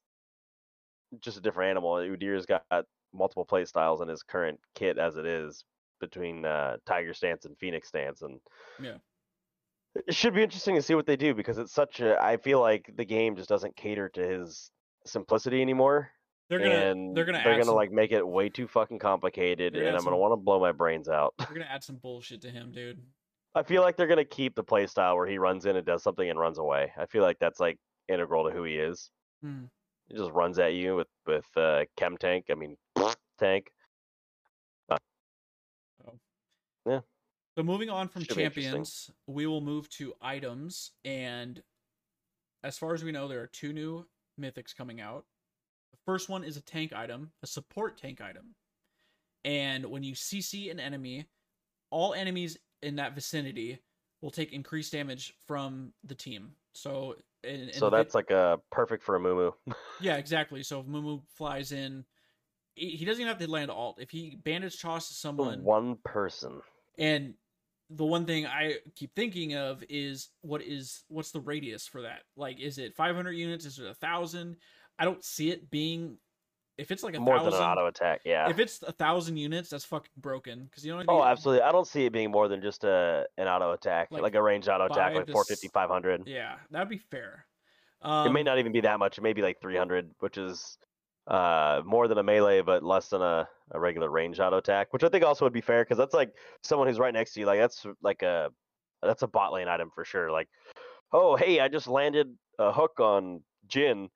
[1.20, 1.94] just a different animal.
[1.96, 2.64] Udyr's got
[3.12, 5.62] multiple play styles in his current kit as it is
[6.00, 8.40] between uh, Tiger Stance and Phoenix Stance, and
[8.80, 8.96] Yeah.
[9.94, 12.22] it should be interesting to see what they do because it's such a.
[12.22, 14.70] I feel like the game just doesn't cater to his
[15.04, 16.10] simplicity anymore,
[16.48, 19.76] They're gonna and they're gonna they're gonna some, like make it way too fucking complicated,
[19.76, 21.34] and I'm gonna want to blow my brains out.
[21.38, 23.00] they're gonna add some bullshit to him, dude.
[23.54, 26.02] I feel like they're gonna keep the play style where he runs in and does
[26.02, 26.92] something and runs away.
[26.98, 27.78] I feel like that's like
[28.08, 29.10] integral to who he is.
[29.42, 29.64] Hmm.
[30.08, 32.46] He just runs at you with with uh, chem tank.
[32.50, 32.76] I mean,
[33.38, 33.72] tank.
[37.56, 41.62] So moving on from Should champions, we will move to items, and
[42.62, 44.04] as far as we know, there are two new
[44.38, 45.24] mythics coming out.
[45.92, 48.54] The first one is a tank item, a support tank item,
[49.44, 51.28] and when you CC an enemy,
[51.90, 53.78] all enemies in that vicinity
[54.20, 56.50] will take increased damage from the team.
[56.74, 59.52] So, in, in So the vi- that's like a perfect for Amumu.
[60.02, 60.62] yeah, exactly.
[60.62, 62.04] So if Mumu flies in,
[62.74, 63.98] he doesn't even have to land alt.
[63.98, 66.60] If he bandage tosses For someone, one person.
[66.98, 67.32] and
[67.90, 72.22] the one thing I keep thinking of is what is what's the radius for that?
[72.36, 73.64] Like, is it 500 units?
[73.64, 74.56] Is it a thousand?
[74.98, 76.18] I don't see it being.
[76.78, 78.50] If it's like a More thousand, than an auto attack, yeah.
[78.50, 80.64] if it's a thousand units, that's fucking broken.
[80.64, 81.62] Because you know what I Oh, absolutely.
[81.62, 84.42] I don't see it being more than just a an auto attack, Like like, a
[84.42, 86.22] ranged auto attack, like to 450, s- 500.
[86.26, 87.46] Yeah, that'd be fair.
[88.02, 89.16] Um, it may not even be that much.
[89.16, 90.76] It may be like 300, which is
[91.28, 95.04] uh more than a melee, but less than a, a regular range auto attack, which
[95.04, 97.46] I think also would be fair because that's like someone who's right next to you.
[97.46, 98.50] Like that's like a
[99.02, 100.30] that's a bot lane item for sure.
[100.30, 100.48] Like,
[101.12, 104.08] oh hey, I just landed a hook on Jhin,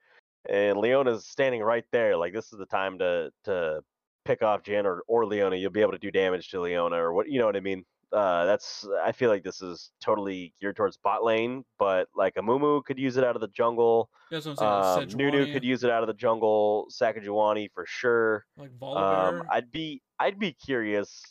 [0.48, 2.16] and Leona's standing right there.
[2.16, 3.80] Like this is the time to to
[4.24, 5.56] pick off Jhin or or Leona.
[5.56, 7.84] You'll be able to do damage to Leona or what you know what I mean.
[8.12, 12.84] Uh, that's I feel like this is totally geared towards bot lane, but like Amumu
[12.84, 14.10] could use it out of the jungle.
[14.30, 14.68] That's what Um,
[15.02, 15.16] I'm saying.
[15.16, 16.88] Nunu could use it out of the jungle.
[16.90, 18.44] Sejuani for sure.
[18.56, 19.46] like Um, Volibear.
[19.50, 21.22] I'd be I'd be curious,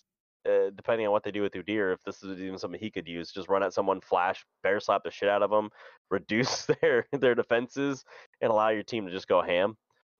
[0.47, 3.07] uh, depending on what they do with Udyr, if this is even something he could
[3.07, 3.31] use.
[3.31, 5.69] Just run at someone, flash, bear slap the shit out of them,
[6.09, 8.05] reduce their their defenses,
[8.41, 9.75] and allow your team to just go ham.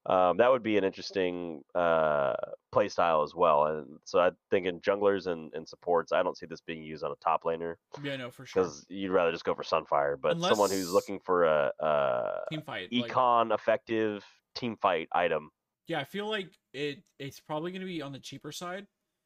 [0.06, 2.34] Um, that would be an interesting uh,
[2.72, 3.66] play style as well.
[3.66, 7.04] And so I think in junglers and, and supports, I don't see this being used
[7.04, 8.64] on a top laner Yeah, no, for sure.
[8.64, 10.16] because you'd rather just go for Sunfire.
[10.20, 12.90] But someone who's looking for a, a Team fight.
[12.92, 15.52] like- econ effective team fight item,
[15.88, 17.04] yeah, I feel like it.
[17.18, 18.86] It's probably going to be on the cheaper side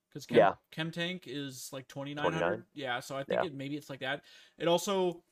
[0.09, 0.53] because Chem, Yeah.
[0.71, 2.63] Chem Tank is like twenty nine hundred.
[2.73, 3.47] Yeah, so I think Yeah.
[3.47, 4.21] it maybe it's like that.
[4.57, 5.23] It also,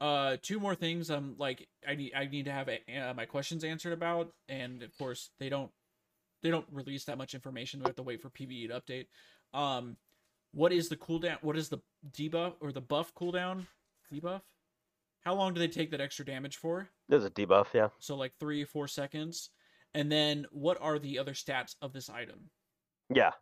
[0.00, 1.10] uh, two more things.
[1.10, 4.82] Um, like I need I need to have a, uh, my questions answered about, and
[4.82, 5.70] of course they don't
[6.42, 7.80] they don't release that much information.
[7.80, 9.06] We have to wait for PBE to update.
[9.52, 9.96] Um,
[10.52, 11.36] what is the cooldown?
[11.42, 11.80] What is the
[12.12, 13.66] debuff or the buff cooldown?
[14.12, 14.40] Debuff.
[15.22, 16.88] How long do they take that extra damage for?
[17.08, 17.66] there's a debuff.
[17.74, 19.50] Yeah, So like three four seconds.
[19.92, 22.50] And then what are the other stats of this item?
[23.12, 23.32] yeah.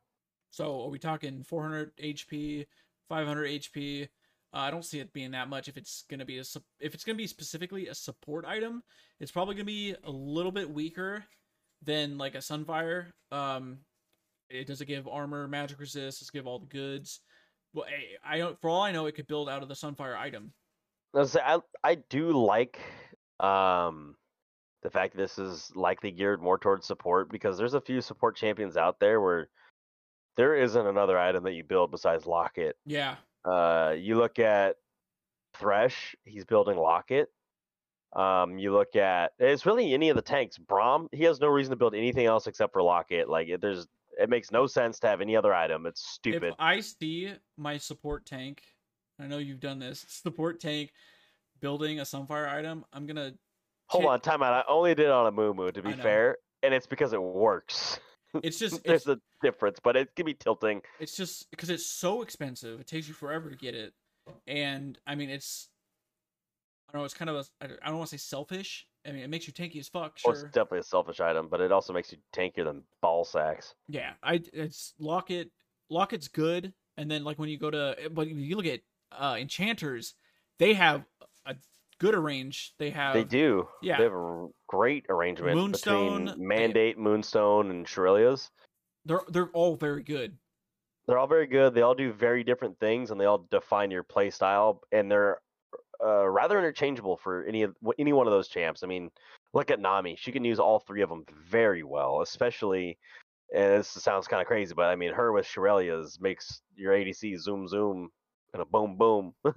[0.51, 2.67] So are we talking 400 HP,
[3.11, 4.09] 500 HP?
[4.53, 5.69] Uh, I don't see it being that much.
[5.69, 6.45] If it's gonna be a
[6.81, 8.83] if it's gonna be specifically a support item,
[9.21, 11.25] it's probably gonna be a little bit weaker
[11.83, 13.07] than like a Sunfire.
[13.31, 13.79] Um,
[14.49, 16.21] it doesn't give armor, magic resist.
[16.21, 17.21] Does give all the goods.
[17.75, 17.87] Well,
[18.25, 18.59] I, I don't.
[18.61, 20.53] For all I know, it could build out of the Sunfire item.
[21.15, 22.79] I I do like
[23.41, 24.17] um
[24.83, 28.37] the fact that this is likely geared more towards support because there's a few support
[28.37, 29.49] champions out there where
[30.37, 32.77] there isn't another item that you build besides Locket.
[32.87, 33.17] Yeah,
[33.49, 34.77] Uh, you look at
[35.55, 37.29] Thresh, he's building Locket.
[38.15, 40.59] Um, you look at it's really any of the tanks.
[40.59, 43.29] Braum, he has no reason to build anything else except for Locket.
[43.29, 43.87] Like it, there's,
[44.19, 45.87] it makes no sense to have any other item.
[45.87, 46.45] It's stupid.
[46.45, 48.63] If I see my support tank,
[49.21, 50.93] I know you've done this, support tank
[51.61, 53.33] building a Sunfire item, I'm gonna
[53.89, 54.53] Hold Ki- on, time out.
[54.53, 57.99] I only did it on Amumu to be fair, and it's because it works.
[58.43, 60.83] It's just it's, There's a difference, but it can be tilting.
[61.01, 62.81] it's just because it's so expensive.
[62.81, 63.93] It takes you forever to get it.
[64.47, 65.69] And I mean it's
[66.89, 68.87] I don't know, it's kind of a I don't- want to say selfish.
[69.07, 71.61] I mean it makes you tanky as fuck, Well, it's definitely a selfish item, but
[71.61, 73.75] it also makes you tankier than ball sacks.
[73.89, 75.51] Yeah, I it's Locket.
[75.91, 78.81] Locket's good, and then like when you go to, but you look at
[79.13, 80.15] uh enchanters,
[80.59, 81.05] they have
[81.47, 81.55] a
[81.99, 82.75] good range.
[82.79, 83.69] They have They do.
[83.83, 83.97] yeah.
[83.99, 88.51] They have a great arrangement Moonstone, between they- Mandate, Moonstone, and Shurelya's.
[89.05, 90.37] they're they're all very good.
[91.07, 91.75] They're all very good.
[91.75, 95.41] They all do very different things, and they all define your play style, and they're
[96.05, 98.83] uh, rather interchangeable for any of any one of those champs.
[98.83, 99.11] I mean,
[99.55, 102.99] look at Nami; she can use all three of them very well, especially.
[103.55, 107.39] And this sounds kind of crazy, but I mean, her with Shurelya's makes your ADC
[107.39, 108.11] zoom zoom
[108.53, 109.33] and a boom boom.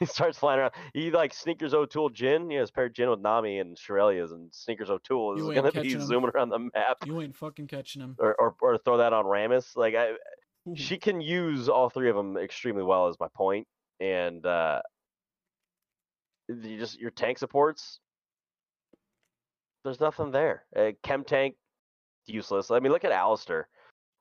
[0.00, 0.72] he starts flying around.
[0.94, 2.50] He like Sneakers O'Toole Jhin.
[2.50, 5.72] He has paired Jhin with Nami and Shurelya's, and Sneakers O'Toole is You ain't going
[5.72, 6.00] to be 'em.
[6.06, 6.98] zooming around the map.
[7.04, 8.16] You ain't fucking catching him.
[8.18, 9.76] Or, or, or throw that on Rammus.
[9.76, 10.12] Like I,
[10.74, 13.08] she can use all three of them extremely well.
[13.08, 13.66] Is my point.
[14.00, 14.80] And uh,
[16.48, 18.00] you just your tank supports.
[19.84, 20.64] There's nothing there.
[20.76, 21.54] Uh, Chem tank,
[22.26, 22.70] useless.
[22.70, 23.64] I mean, look at Alistar.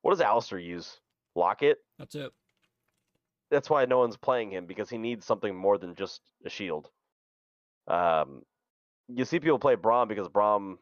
[0.02, 1.00] What does Alistar use?
[1.36, 1.78] Locket.
[2.00, 2.32] That's it.
[3.50, 6.90] That's why no one's playing him because he needs something more than just a shield.
[7.88, 8.42] Um,
[9.08, 10.76] you see people play Braum because Braum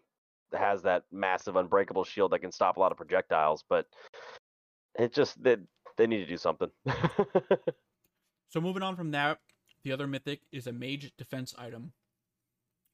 [0.54, 3.86] has that massive unbreakable shield that can stop a lot of projectiles, but
[4.98, 5.58] it just they
[5.98, 6.70] they need to do something.
[8.56, 9.40] So moving on from that,
[9.84, 11.92] the other mythic is a mage defense item.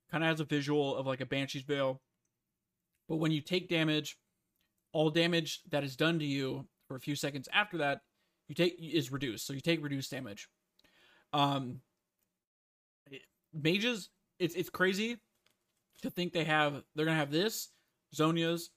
[0.10, 2.01] Kind of has a visual of like a banshee's veil,
[3.07, 4.17] but when you take damage,
[4.91, 8.01] all damage that is done to you for a few seconds after that,
[8.47, 9.47] you take is reduced.
[9.47, 10.47] So you take reduced damage.
[11.34, 11.82] Um,
[13.54, 15.17] mages, it's it's crazy
[16.01, 17.69] to think they have they're gonna have this
[18.15, 18.71] Zhonya's,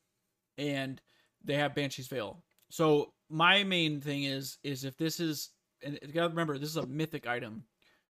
[0.58, 1.00] and
[1.44, 2.42] they have Banshee's Veil.
[2.70, 5.50] So my main thing is is if this is
[5.82, 7.64] and you gotta remember this is a mythic item.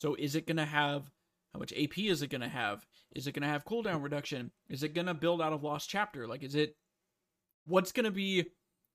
[0.00, 1.11] So is it gonna have
[1.52, 2.85] how much AP is it gonna have?
[3.14, 4.50] Is it gonna have cooldown reduction?
[4.68, 6.26] Is it gonna build out of Lost Chapter?
[6.26, 6.76] Like is it
[7.66, 8.46] what's gonna be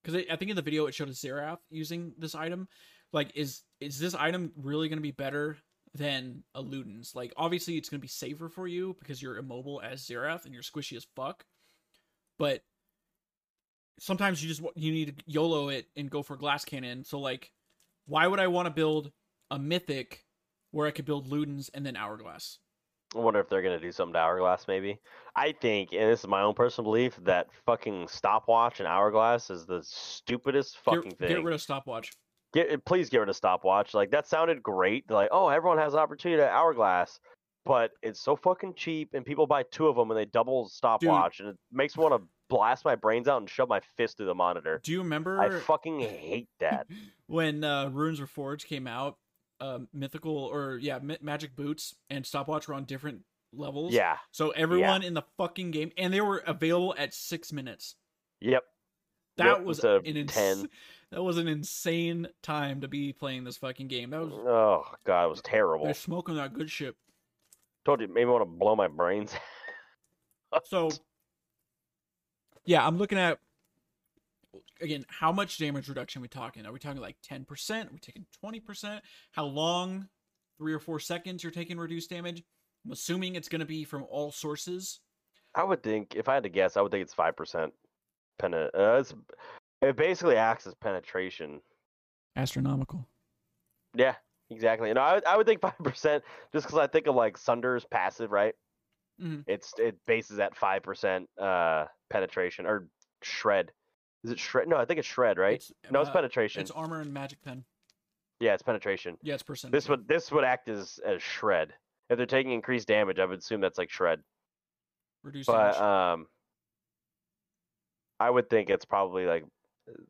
[0.03, 2.67] because I think in the video it showed a Xerath using this item.
[3.11, 5.57] Like is is this item really gonna be better
[5.93, 7.15] than a Ludens?
[7.15, 10.63] Like obviously it's gonna be safer for you because you're immobile as Xerath and you're
[10.63, 11.43] squishy as fuck.
[12.37, 12.61] But
[13.99, 17.03] sometimes you just you need to YOLO it and go for glass cannon.
[17.03, 17.51] So like,
[18.05, 19.11] why would I want to build
[19.51, 20.25] a mythic
[20.71, 22.59] where I could build Ludens and then Hourglass?
[23.15, 24.67] I wonder if they're gonna do something to Hourglass.
[24.67, 24.99] Maybe
[25.35, 29.65] I think, and this is my own personal belief, that fucking stopwatch and Hourglass is
[29.65, 31.27] the stupidest fucking get, thing.
[31.29, 32.11] Get rid of stopwatch.
[32.53, 33.93] Get, please get rid of stopwatch.
[33.93, 35.09] Like that sounded great.
[35.09, 37.19] Like, oh, everyone has an opportunity to hourglass,
[37.65, 41.39] but it's so fucking cheap, and people buy two of them and they double stopwatch,
[41.39, 44.25] and it makes me want to blast my brains out and shove my fist through
[44.25, 44.81] the monitor.
[44.83, 46.87] Do you remember I fucking hate that.
[47.27, 49.17] when uh, Runes Reforged came out?
[49.59, 53.93] Uh, mythical or yeah, ma- magic boots and stopwatch were on different levels.
[53.93, 54.17] Yeah.
[54.31, 57.95] So everyone in the fucking game, and they were available at six minutes.
[58.39, 58.63] Yep.
[59.37, 60.69] That Yep, was an ins- 10.
[61.11, 64.11] That was an insane time to be playing this fucking game.
[64.11, 65.85] That was Oh god, it was terrible.
[65.85, 66.95] they're smoking that good shit.
[67.85, 69.33] Told you, me want to blow my brains.
[70.63, 70.89] So,
[72.65, 73.39] yeah, I'm looking at
[74.81, 76.65] again how much damage reduction are we talking?
[76.65, 77.45] Are we talking like 10%?
[77.85, 78.99] Are we taking 20%?
[79.31, 80.07] How long?
[80.57, 82.43] Three or four seconds you're taking reduced damage?
[82.85, 84.99] I'm assuming it's going to be from all sources.
[85.55, 87.71] I would think, if I had to guess, I would think it's five percent.
[88.39, 89.13] Pena- uh, it's,
[89.81, 91.61] it basically acts as penetration.
[92.35, 93.07] Astronomical.
[93.95, 94.15] Yeah,
[94.49, 94.89] exactly.
[94.89, 97.85] And I, would- I would think five percent, just because I think of like Sunder's
[97.85, 98.53] passive, right?
[99.21, 99.43] Mhm.
[99.47, 102.87] It's it bases at five percent uh penetration or
[103.21, 103.71] shred.
[104.23, 104.67] Is it shred?
[104.67, 105.55] No, I think it's shred, right?
[105.55, 106.61] It's, no, it's uh, penetration.
[106.61, 107.63] It's armor and magic pen.
[108.39, 109.17] yeah, it's penetration.
[109.21, 109.71] Yeah, it's percent.
[109.71, 111.73] This would this would act as as shred.
[112.09, 114.21] If they're taking increased damage, I would assume that's like shred.
[115.23, 115.81] reduce But damage.
[115.81, 116.27] um,
[118.19, 119.45] I would think it's probably like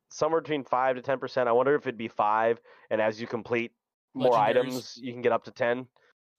[0.10, 1.48] somewhere between five to ten percent.
[1.48, 3.72] I wonder if it'd be five, and as you complete
[4.15, 5.86] more items, you can get up to ten.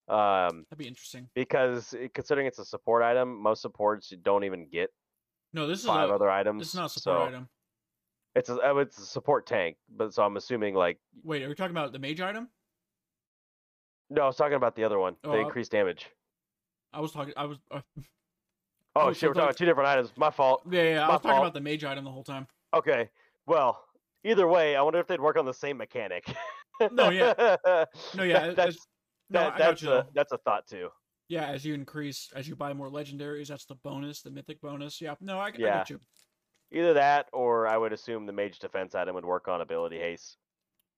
[0.08, 1.28] Um, That'd be interesting.
[1.36, 4.90] because it- considering it's a support item, most supports don't even get
[5.52, 6.58] No, this is five a, other items.
[6.60, 7.48] this is not a support so item.
[8.34, 11.54] It's a oh, it's a support tank, but so I'm assuming like Wait, are we
[11.54, 12.48] talking about the mage item?
[14.08, 16.08] no, I was talking about the other one, Oh, the I- increased damage.
[16.92, 17.32] I was talking.
[17.36, 17.58] I was.
[17.70, 17.80] Uh,
[18.96, 20.10] Oh, Oh, shit, we're talking about two different items.
[20.16, 20.62] My fault.
[20.68, 21.04] yeah, yeah.
[21.04, 22.48] I My was talking about the mage item the whole time.
[22.74, 23.08] Okay.
[23.46, 23.80] Well,
[24.24, 26.24] either way, I wonder if they'd work on the same mechanic.
[26.90, 27.54] No, yeah.
[28.16, 28.46] No, yeah.
[28.46, 28.78] it- that's
[29.28, 30.04] no, that, that's a though.
[30.12, 30.88] that's a thought too.
[31.28, 35.00] Yeah, as you increase, as you buy more legendaries, that's the bonus, the mythic bonus.
[35.00, 35.68] Yeah, no, I, I Yeah.
[35.78, 36.00] got you.
[36.72, 40.36] Either that, or I would assume the mage defense item would work on ability haste.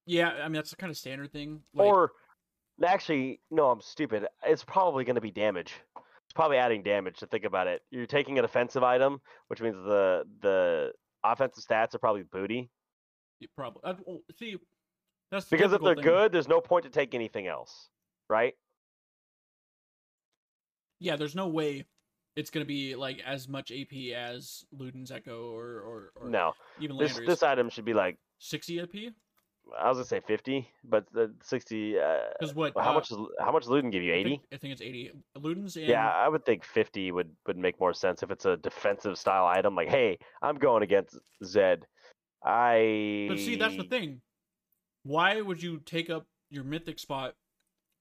[0.07, 1.63] Yeah, I mean that's the kind of standard thing.
[1.75, 2.13] Like, or
[2.85, 4.27] actually, no, I'm stupid.
[4.45, 5.75] It's probably going to be damage.
[5.97, 7.83] It's probably adding damage to think about it.
[7.91, 10.93] You're taking a defensive item, which means the the
[11.25, 12.71] offensive stats are probably booty.
[13.41, 14.57] you probably uh, well, see.
[15.31, 16.05] That's the Because if they're thing.
[16.05, 17.89] good, there's no point to take anything else,
[18.29, 18.55] right?
[20.99, 21.85] Yeah, there's no way
[22.37, 26.97] it's gonna be like as much AP as Luden's Echo or or, or No, even
[26.97, 27.27] this Liandry's.
[27.27, 28.95] this item should be like 60 AP.
[29.79, 31.99] I was gonna say 50, but the 60.
[31.99, 32.73] Uh, Because what?
[32.77, 33.11] how uh, much?
[33.11, 34.13] Is, how much Luden give you?
[34.13, 34.29] 80.
[34.29, 35.13] think, I think it's 80.
[35.39, 38.57] Luden's and Yeah, I would think 50 would would make more sense if it's a
[38.57, 39.75] defensive style item.
[39.75, 41.87] Like, hey, I'm going against Zed.
[42.45, 43.27] I.
[43.29, 44.21] But see, that's the thing.
[45.05, 47.35] Why would you take up your mythic spot?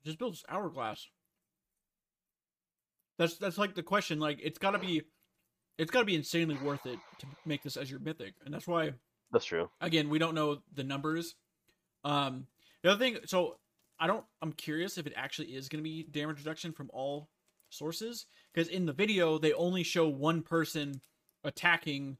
[0.03, 1.07] Just build hourglass.
[3.21, 4.19] That's that's like the question.
[4.19, 5.03] Like it's gotta be,
[5.77, 8.93] it's gotta be insanely worth it to make this as your mythic, and that's why
[9.31, 9.69] That's true.
[9.79, 11.35] again we don't know the numbers.
[12.03, 12.47] Um,
[12.81, 13.57] the other thing, so
[13.99, 14.25] I don't.
[14.41, 17.29] I'm curious if it actually is gonna be damage reduction from all
[17.69, 20.99] sources because in the video they only show one person
[21.43, 22.17] attacking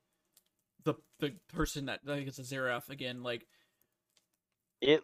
[0.84, 3.24] the the person that I think it's a Xerath again.
[3.24, 3.48] Like
[4.82, 5.02] It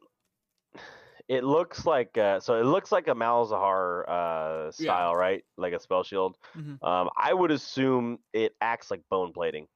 [1.27, 5.43] it looks like uh, so it looks like a Malzahar uh, style, right?
[5.57, 6.37] Like a spell shield.
[6.55, 6.81] Mhm.
[6.83, 9.67] Um, I would assume it acts like bone plating,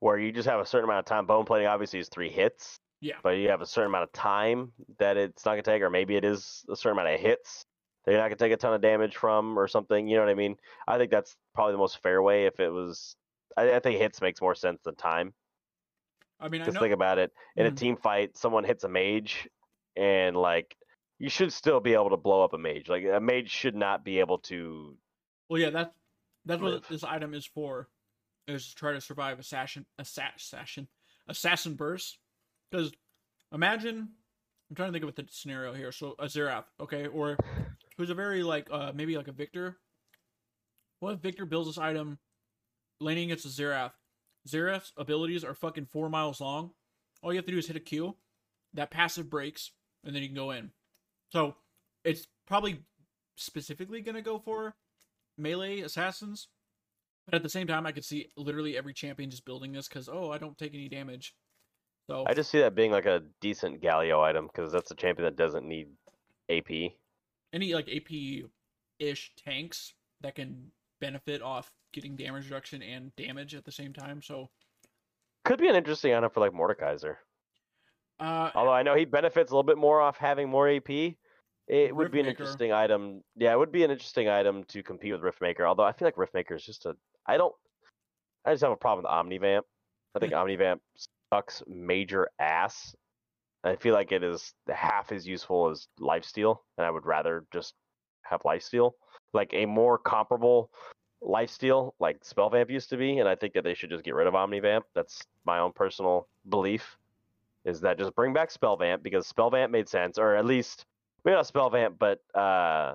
[0.00, 1.26] where you just have a certain amount of time.
[1.26, 2.78] Bone plating obviously is three hits.
[3.00, 3.16] Yeah.
[3.22, 6.16] But you have a certain amount of time that it's not gonna take, or maybe
[6.16, 7.64] it is a certain amount of hits
[8.04, 10.06] that you're not gonna take a ton of damage from, or something.
[10.06, 10.56] You know what I mean?
[10.86, 12.46] I think that's probably the most fair way.
[12.46, 13.16] If it was,
[13.56, 15.34] I, I think hits makes more sense than time.
[16.42, 16.80] I mean, I Just know.
[16.80, 17.32] think about it.
[17.56, 17.76] In a Mhm.
[17.76, 19.48] team fight, someone hits a mage,
[19.96, 20.76] and like
[21.18, 22.88] you should still be able to blow up a mage.
[22.88, 24.98] Like a mage should not be able to.
[25.48, 25.94] well, yeah, that's
[26.44, 27.88] that's what this item is for,
[28.48, 30.88] is to try to survive assassin, assa- assassin,
[31.28, 32.18] assassin burst.
[32.70, 32.92] Because
[33.52, 34.16] imagine,
[34.70, 35.92] I'm trying to think of the scenario here.
[35.92, 37.36] So a Xerath, okay, or
[37.96, 39.78] who's a very like uh maybe like a Viktor.
[40.98, 42.18] What if Viktor builds this item,
[43.00, 43.92] laning against a Xerath?
[44.48, 46.70] Xerath's abilities are fucking four miles long.
[47.22, 48.16] All you have to do is hit a Q,
[48.74, 49.70] that passive breaks,
[50.04, 50.70] and then you can go in.
[51.30, 51.54] So
[52.04, 52.80] it's probably
[53.36, 54.74] specifically gonna go for
[55.38, 56.48] melee assassins.
[57.26, 60.08] But at the same time, I could see literally every champion just building this because
[60.08, 61.34] oh, I don't take any damage.
[62.08, 65.24] So I just see that being like a decent Galio item because that's a champion
[65.24, 65.88] that doesn't need
[66.50, 66.92] AP.
[67.52, 68.50] any like AP
[68.98, 70.72] ish tanks that can
[71.02, 74.22] benefit off getting damage reduction and damage at the same time.
[74.22, 74.48] So
[75.44, 77.16] Could be an interesting item for like Mordekaiser.
[78.20, 81.16] uh Although I know he benefits a little bit more off having more AP.
[81.68, 83.22] It would be an interesting item.
[83.36, 85.66] Yeah, it would be an interesting item to compete with Riftmaker.
[85.66, 86.94] Although I feel like Riftmaker is just a.
[87.26, 87.54] I don't.
[88.44, 89.62] I just have a problem with Omnivamp.
[90.14, 90.78] I think Omnivamp
[91.32, 92.94] sucks major ass.
[93.64, 97.74] I feel like it is half as useful as Lifesteal, and I would rather just
[98.22, 98.92] have lifesteal,
[99.32, 100.70] like a more comparable
[101.22, 104.26] lifesteal like Spellvamp used to be, and I think that they should just get rid
[104.26, 104.82] of Omnivamp.
[104.94, 106.96] That's my own personal belief.
[107.64, 110.84] Is that just bring back Spellvamp because Spellvamp made sense, or at least
[111.24, 112.94] maybe not Spellvamp, but uh,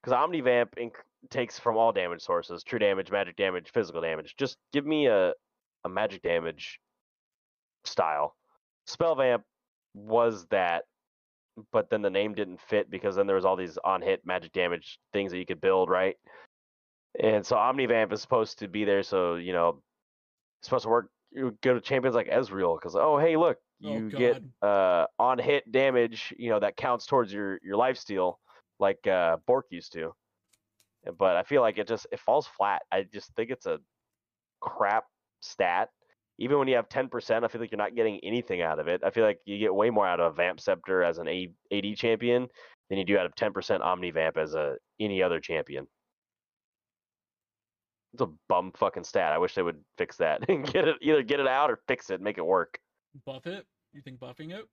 [0.00, 0.92] because Omnivamp inc-
[1.30, 4.36] takes from all damage sources: true damage, magic damage, physical damage.
[4.36, 5.32] Just give me a
[5.84, 6.80] a magic damage
[7.84, 8.36] style.
[8.88, 9.42] Spellvamp
[9.94, 10.84] was that,
[11.72, 14.52] but then the name didn't fit because then there was all these on hit magic
[14.52, 16.16] damage things that you could build, right?
[17.20, 19.82] And so Omnivamp is supposed to be there, so you know,
[20.60, 21.10] it's supposed to work.
[21.30, 25.38] You go to champions like Ezreal because oh hey look, Oh, you get uh on
[25.38, 28.38] hit damage, you know that counts towards your your life steal
[28.78, 30.14] like uh Bork used to.
[31.18, 32.82] But I feel like it just it falls flat.
[32.90, 33.78] I just think it's a
[34.60, 35.04] crap
[35.40, 35.90] stat.
[36.38, 39.02] Even when you have 10%, I feel like you're not getting anything out of it.
[39.04, 42.48] I feel like you get way more out of Vamp Scepter as an AD champion
[42.88, 45.86] than you do out of 10% Omni Vamp as a any other champion.
[48.12, 49.32] It's a bum fucking stat.
[49.32, 52.10] I wish they would fix that and get it either get it out or fix
[52.10, 52.78] it, make it work.
[53.26, 53.66] buff it.
[53.92, 54.64] You think buffing it?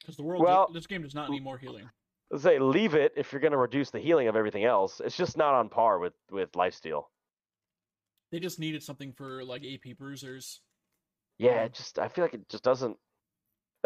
[0.00, 1.88] Because the world, Well, this game does not need more healing.
[2.30, 5.00] Let's say leave it if you're going to reduce the healing of everything else.
[5.04, 7.04] It's just not on par with with lifesteal.
[8.34, 10.60] They just needed something for like AP bruisers.
[11.38, 12.96] Yeah, it just I feel like it just doesn't.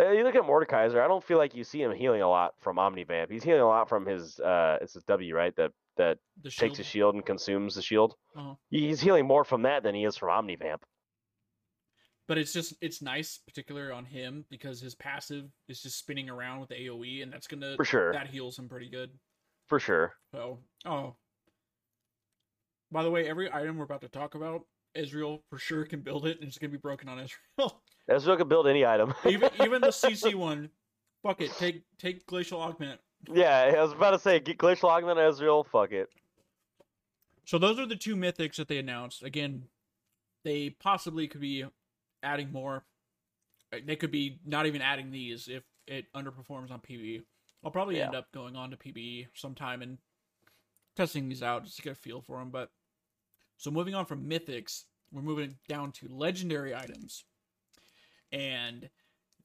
[0.01, 1.05] Uh, You look at Mordekaiser.
[1.05, 3.31] I don't feel like you see him healing a lot from Omnivamp.
[3.31, 6.17] He's healing a lot from his uh, it's his W right that that
[6.49, 8.15] takes a shield and consumes the shield.
[8.35, 8.55] Uh-huh.
[8.71, 10.79] He's healing more from that than he is from Omnivamp.
[12.27, 16.61] But it's just it's nice, particular on him because his passive is just spinning around
[16.61, 18.15] with the AOE, and that's gonna For sure.
[18.15, 19.11] that heals him pretty good.
[19.67, 20.15] For sure.
[20.33, 21.17] So, oh.
[22.91, 24.63] By the way, every item we're about to talk about,
[24.97, 27.73] Ezreal for sure can build it, and it's gonna be broken on Ezreal.
[28.11, 29.13] Ezreal can build any item.
[29.29, 30.71] even even the CC one,
[31.23, 33.01] fuck it, take take glacial augment.
[33.33, 35.67] yeah, I was about to say get Glacial Augment Ezreal.
[35.67, 36.09] Fuck it.
[37.45, 39.23] So those are the two mythics that they announced.
[39.23, 39.65] Again,
[40.45, 41.65] they possibly could be
[42.23, 42.85] adding more.
[43.73, 47.23] Uh, They could be not even adding these if it underperforms on PBE.
[47.65, 48.07] I'll probably Yeah.
[48.07, 49.99] end up going on to PBE sometime and
[50.99, 52.51] testing these out just to get a feel for them.
[52.51, 52.71] But
[53.57, 57.25] so moving on from mythics, we're moving down to legendary items,
[58.33, 58.91] and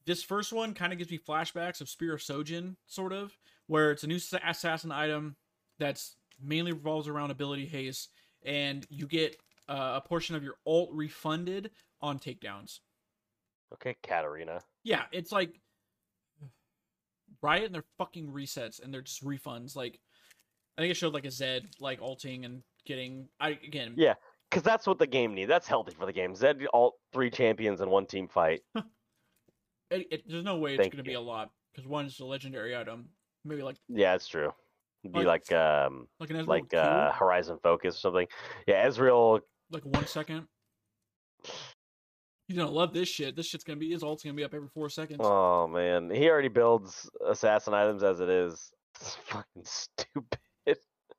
[0.06, 3.38] this first one kind of gives me flashbacks of Spear of Shojin, sort of,
[3.68, 5.38] where it's a new assassin item
[5.80, 8.10] that's mainly revolves around ability haste,
[8.44, 9.38] and you get
[9.70, 12.80] uh, a portion of your ult refunded on takedowns.
[13.74, 14.62] Okay, Katarina.
[14.84, 15.60] Yeah, it's like
[17.42, 19.76] Riot and their fucking resets and they're just refunds.
[19.76, 20.00] Like
[20.78, 24.16] I think it showed like a Zed like ulting and getting I again Yeah.
[24.50, 25.50] Because that's what the game needs.
[25.50, 26.36] That's healthy for the game.
[26.36, 28.62] Zed all three champions in one team fight.
[28.76, 32.76] it, it, there's no way it's gonna be a lot because one is a legendary
[32.76, 33.10] item.
[33.46, 34.52] Maybe like Yeah, it's true.
[35.04, 38.28] It'd be Like- like um like an like uh Horizon Focus or something.
[38.68, 40.48] Yeah, Ezreal like one second.
[42.48, 43.36] He's gonna love this shit.
[43.36, 45.22] This shit's gonna be his ult's gonna be up every four seconds.
[45.24, 48.72] Oh man, he already builds assassin items as it is.
[49.00, 50.40] It's fucking stupid.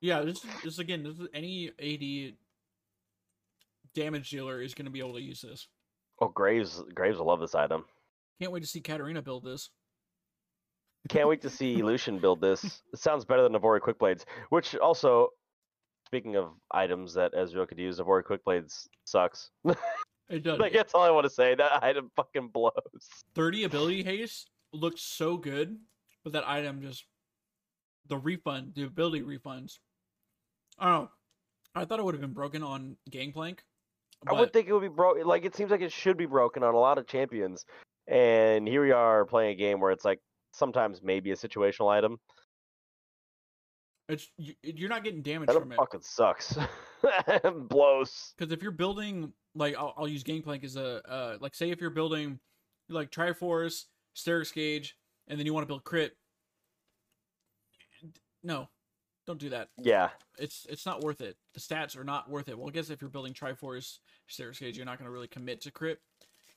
[0.04, 1.02] Yeah, this is this again.
[1.02, 2.34] This is any AD
[3.94, 5.66] damage dealer is going to be able to use this.
[6.20, 7.86] Oh, Graves, Graves will love this item.
[8.38, 9.70] Can't wait to see Katarina build this.
[11.08, 12.82] Can't wait to see Lucian build this.
[12.92, 15.28] It sounds better than Navori Quickblades, which also,
[16.06, 19.52] speaking of items that Ezreal could use, Navori Quickblades sucks.
[20.28, 20.58] It does.
[20.60, 21.54] like that's all I want to say.
[21.54, 22.72] That item fucking blows.
[23.34, 25.78] Thirty ability haste looked so good,
[26.24, 27.06] but that item just
[28.08, 29.78] the refund, the ability refunds.
[30.78, 31.10] I don't know.
[31.74, 33.62] I thought it would have been broken on Gangplank.
[34.26, 35.26] I but would think it would be broken.
[35.26, 37.64] Like it seems like it should be broken on a lot of champions,
[38.06, 40.20] and here we are playing a game where it's like
[40.52, 42.18] sometimes maybe a situational item.
[44.08, 45.76] it's you, you're not getting damage That from it.
[45.76, 46.56] fucking sucks.
[47.68, 48.34] Blows.
[48.38, 51.80] Because if you're building, like, I'll, I'll use Gangplank as a, uh, like, say if
[51.80, 52.38] you're building,
[52.88, 53.84] like, Triforce,
[54.16, 54.96] Sterak's Gage,
[55.28, 56.16] and then you want to build Crit.
[58.44, 58.68] No,
[59.26, 59.68] don't do that.
[59.78, 61.36] Yeah, It's it's not worth it.
[61.54, 62.56] The stats are not worth it.
[62.56, 63.98] Well, I guess if you're building Triforce,
[64.30, 65.98] Sterak's Gage, you're not going to really commit to Crit.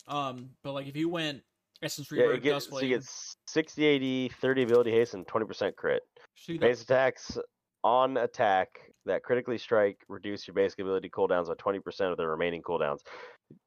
[0.08, 1.42] Um, but like if you went
[1.82, 2.24] Essence yeah.
[2.24, 3.06] Reaver, It gets, so you get
[3.48, 6.02] 60, 80, 30 ability haste, and 20% crit.
[6.36, 7.38] see Base attacks
[7.84, 8.70] on attack
[9.06, 13.00] that critically strike reduce your basic ability cooldowns by 20% of the remaining cooldowns.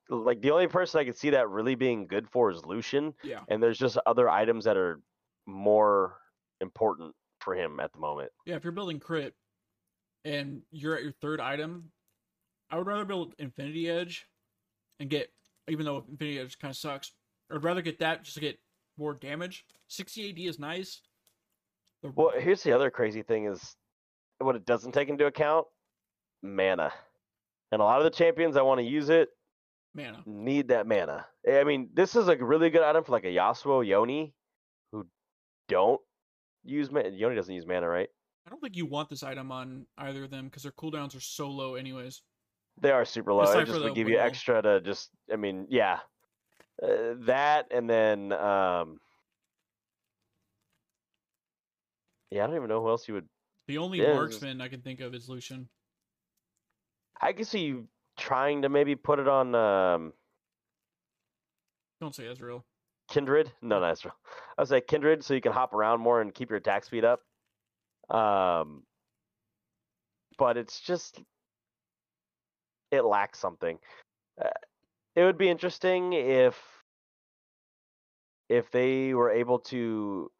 [0.08, 3.40] Like the only person I could see that really being good for is Lucian, yeah,
[3.48, 5.00] and there's just other items that are
[5.46, 6.16] more
[6.60, 8.30] important for him at the moment.
[8.46, 8.56] yeah.
[8.56, 9.34] If you're building Crit,
[10.24, 11.90] and you're at your third item,
[12.70, 14.26] I would rather build Infinity Edge,
[14.98, 15.30] and get
[15.68, 17.12] even though Infinity Edge kind of sucks,
[17.50, 18.58] I'd rather get that just to get
[18.98, 19.64] more damage.
[19.88, 21.00] 60 AD is nice,
[22.02, 23.76] The- Well, here's the other crazy thing is
[24.38, 25.66] what it doesn't take into account
[26.42, 26.92] mana.
[27.72, 29.28] And a lot of the champions I want to use it
[29.94, 30.22] mana.
[30.26, 31.26] need that mana.
[31.50, 34.32] I mean, this is a really good item for like a Yasuo Yone
[34.92, 35.06] who
[35.68, 36.00] don't
[36.64, 37.10] use mana.
[37.10, 38.08] Yone doesn't use mana, right?
[38.46, 41.20] I don't think you want this item on either of them because their cooldowns are
[41.20, 42.22] so low, anyways.
[42.80, 43.42] They are super low.
[43.42, 45.98] It just would give you extra to just, I mean, yeah.
[46.82, 48.98] Uh, that and then, um,
[52.30, 53.28] yeah, I don't even know who else you would.
[53.68, 55.68] The only Yeah, marksman I can think of is Lucian.
[57.20, 60.12] I can see you trying to maybe put it on um,
[62.00, 62.62] Don't say Ezreal.
[63.10, 63.52] Kindred.
[63.60, 64.14] No, no, that's wrong.
[64.56, 67.04] I would say Kindred so you can hop around more and keep your attack speed
[67.04, 67.20] up.
[68.08, 68.84] Um,
[70.38, 71.20] but it's just
[72.90, 73.78] it lacks something.
[74.42, 74.48] Uh,
[75.14, 76.56] it would be interesting if
[78.48, 80.30] if they were able to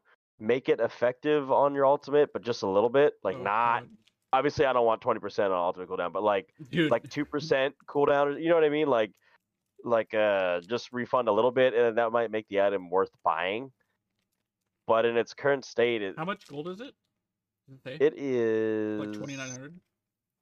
[0.41, 3.81] make it effective on your ultimate, but just a little bit, like Oh, not.
[3.81, 3.89] God.
[4.33, 7.75] Obviously, I don't want twenty percent on ultimate cooldown, but like Dude, like two percent
[7.89, 8.41] cooldown.
[8.41, 8.87] You know what I mean?
[8.89, 9.11] Like
[9.85, 13.73] like uh just refund a little bit, and that might make the item worth buying.
[14.87, 16.95] But in its current state, it how much gold is it?
[17.85, 19.79] It it is like twenty nine hundred.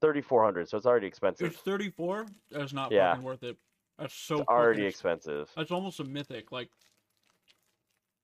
[0.01, 1.47] thirty four hundred, so it's already expensive.
[1.49, 2.27] It's thirty four.
[2.51, 3.13] That's not Yeah.
[3.13, 3.57] fucking worth it.
[3.99, 5.51] That's so It's already fucking expensive.
[5.57, 6.53] That's almost a mythic.
[6.53, 6.71] Like,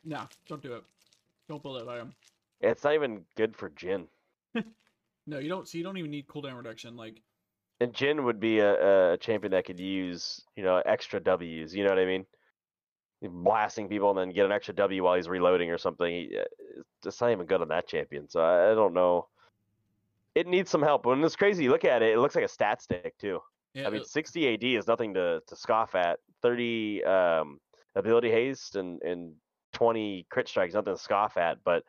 [0.04, 0.84] nah, don't do it.
[1.48, 2.14] Don't build that item.
[2.60, 4.06] It's not even good for Jhin.
[5.26, 5.66] No, you don't.
[5.66, 6.96] See, you don't even need cooldown reduction.
[6.96, 7.22] Like,
[7.80, 11.74] And Jhin would be a, a champion that could use, you know, extra W's.
[11.74, 12.24] You know what I mean?
[13.22, 16.12] Blasting people and then get an extra W while he's reloading or something.
[16.12, 18.28] He, uh, it's not even good on that champion.
[18.28, 19.28] So I, I don't know.
[20.34, 21.06] It needs some help.
[21.06, 22.12] When it's crazy, you look at it.
[22.12, 23.40] It looks like a stat stick too.
[23.72, 26.18] yeah, I mean, 60 AD is nothing to, to scoff at.
[26.42, 27.60] 30 um,
[27.96, 29.32] ability haste and, and
[29.72, 31.58] 20 crit strikes, nothing to scoff at.
[31.64, 31.84] But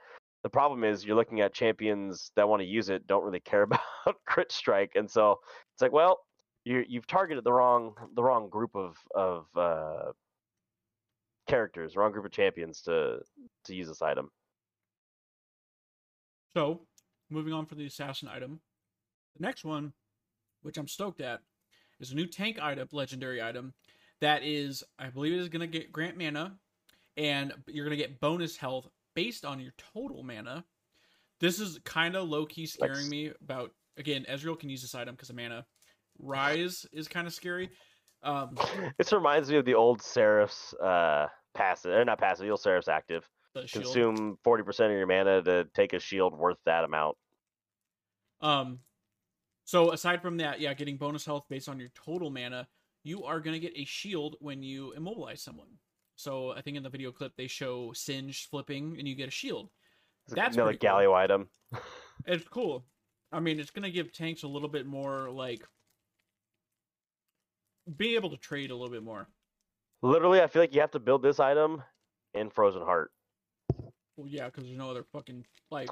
[0.45, 3.63] the problem is you're looking at champions that want to use it don't really care
[3.63, 3.79] about
[4.27, 5.39] crit strike, and so
[5.73, 6.19] it's like, well,
[6.65, 10.11] you you've targeted the wrong the wrong group of of uh,
[11.49, 13.17] characters, wrong group of champions to
[13.63, 14.29] to use this item.
[16.55, 16.81] So,
[17.31, 18.59] moving on for the assassin item.
[19.37, 19.93] The next one,
[20.61, 21.39] which I'm stoked at,
[21.99, 23.73] is a new tank item, legendary item,
[24.21, 26.53] that is, I believe it is going to get grant mana,
[27.17, 30.63] and you're going to get bonus health based on your total mana.
[31.39, 33.09] This is kind of low key scaring Nice.
[33.09, 35.65] me about, again, Ezreal can use this item because of mana.
[36.23, 37.69] Ryze is kind of scary.
[38.23, 38.57] Um,
[38.97, 42.87] This reminds me of the old Seraph's uh, passive, or not passive, the old Seraph's
[42.87, 43.27] active.
[43.71, 47.17] Consume 40% of your mana to take a shield worth that amount.
[48.41, 48.79] Um,
[49.63, 52.67] so aside from that, yeah, getting bonus health based on your total mana,
[53.03, 55.67] you are gonna get a shield when you immobilize someone.
[56.15, 59.31] So I think in the video clip they show Singed flipping and you get a
[59.31, 59.69] shield.
[60.25, 60.97] It's That's another pretty cool.
[60.97, 61.49] Galio item.
[62.25, 62.85] It's cool.
[63.33, 65.61] I mean, it's gonna give tanks a little bit more like
[67.97, 69.27] being able to trade a little bit more.
[70.01, 71.83] Literally, I feel like you have to build this item
[72.33, 73.11] in Frozen Heart.
[74.15, 75.89] Well, yeah, because there's no other fucking like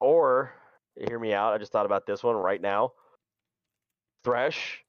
[0.00, 0.52] Or,
[1.08, 2.92] hear me out, I just thought about this one right now.
[4.24, 4.84] Thresh,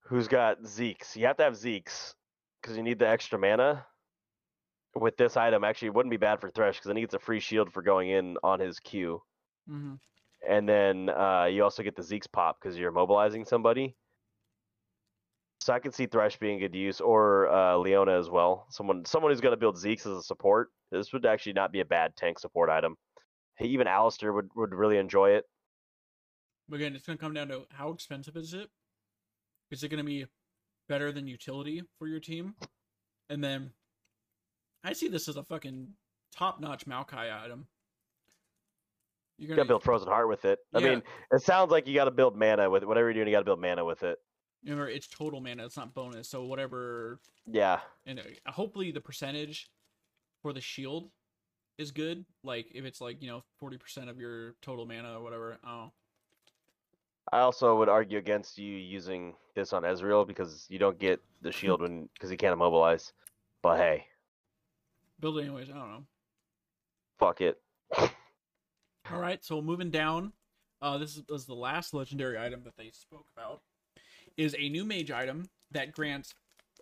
[0.00, 1.16] who's got Zeke's.
[1.16, 2.14] You have to have Zeke's
[2.60, 3.86] because you need the extra mana.
[4.94, 7.18] With this item, actually, it wouldn't be bad for Thresh because then he gets a
[7.18, 9.22] free shield for going in on his Q.
[9.68, 9.98] mhm.
[10.46, 13.96] And then uh, you also get the Zeke's pop because you're mobilizing somebody.
[15.60, 18.66] So I can see Thresh being good use, or uh, Leona as well.
[18.70, 20.68] Someone someone who's going to build Zeke's as a support.
[20.92, 22.96] This would actually not be a bad tank support item.
[23.58, 25.44] Hey, even Alistar would, would really enjoy it.
[26.72, 28.68] Again, it's gonna come down to how expensive is it?
[29.70, 30.26] Is it gonna be
[30.88, 32.54] better than utility for your team?
[33.28, 33.70] And then
[34.84, 35.88] I see this as a fucking
[36.34, 37.66] top notch Maokai item.
[39.38, 40.60] You're gonna gotta build Frozen Heart with it.
[40.74, 40.88] I Yeah.
[40.90, 42.86] mean, it sounds like you gotta build mana with it.
[42.86, 43.28] whatever you're doing.
[43.28, 44.18] You gotta build mana with it.
[44.64, 46.28] remember it's total mana, it's not bonus.
[46.28, 49.70] So whatever Yeah, and uh, hopefully the percentage
[50.42, 51.12] for the shield
[51.78, 52.24] is good.
[52.42, 55.58] Like if it's like, you know, forty percent of your total mana or whatever.
[55.64, 55.92] Oh.
[57.32, 61.50] I also would argue against you using this on Ezreal because you don't get the
[61.52, 63.12] shield when because he can't immobilize.
[63.62, 64.06] But hey,
[65.18, 66.04] Build it anyways, I don't know.
[67.18, 67.60] fuck it.
[69.10, 70.32] All right, so moving down,
[70.82, 73.62] uh, this is, was the last legendary item that they spoke about.
[74.36, 76.34] Is a new mage item that grants,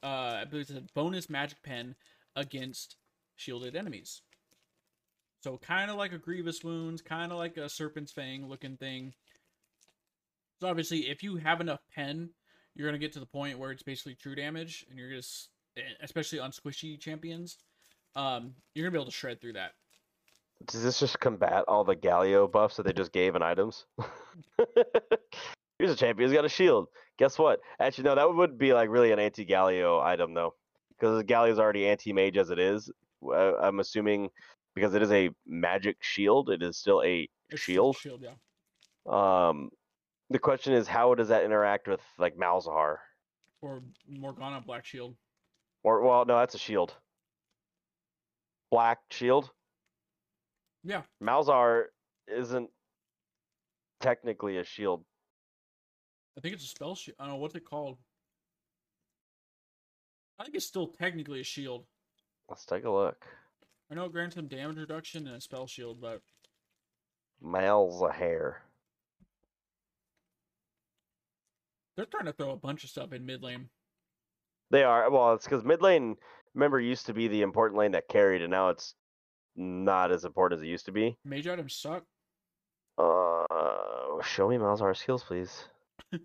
[0.03, 1.95] uh, I believe it's a bonus magic pen
[2.35, 2.97] against
[3.37, 4.23] shielded enemies.
[5.43, 9.13] So kind of like a grievous wounds, kind of like a serpent's fang looking thing.
[10.61, 12.31] So obviously, if you have enough pen,
[12.75, 15.51] you're gonna get to the point where it's basically true damage, and you're just,
[16.01, 17.59] especially on squishy champions,
[18.17, 19.73] um, you're gonna be able to shred through that.
[20.67, 23.87] Does this just combat all the Galio buffs that they just gave in items?
[25.79, 26.31] Here's a champion.
[26.31, 26.89] He's got a shield.
[27.19, 27.61] Guess what?
[27.81, 30.55] Actually, no, that would be like really an anti-Galio item though,
[30.91, 32.91] because Galio's already anti-mage as it is.
[33.33, 34.31] I'm assuming
[34.75, 37.97] because it is a magic shield, it is still a It's shield.
[37.97, 38.35] Shield, yeah.
[39.07, 39.71] Um,
[40.31, 42.97] the question is, how does that interact with like Malzahar?
[43.63, 45.17] Or Morgana Black Shield.
[45.83, 46.95] Or well, no, that's a shield.
[48.71, 49.51] Black shield.
[50.83, 51.03] Yeah.
[51.23, 51.85] Malzahar
[52.27, 52.71] isn't
[54.01, 55.05] technically a shield.
[56.37, 57.17] I think it's a spell shield.
[57.19, 57.99] I don't know what's it called.
[60.39, 61.85] I think it's still technically a shield.
[62.49, 63.25] Let's take a look.
[63.91, 66.21] I know it grants them damage reduction and a spell shield, but
[67.43, 68.57] Malzahar.
[71.97, 73.69] They're trying to throw a bunch of stuff in mid lane.
[74.71, 75.35] They are well.
[75.35, 76.17] It's because mid lane,
[76.55, 78.95] remember, used to be the important lane that carried, and now it's
[79.57, 81.17] not as important as it used to be.
[81.25, 82.05] Mage items suck.
[82.99, 83.45] Uh,
[84.23, 85.65] show me Malzahar skills, please.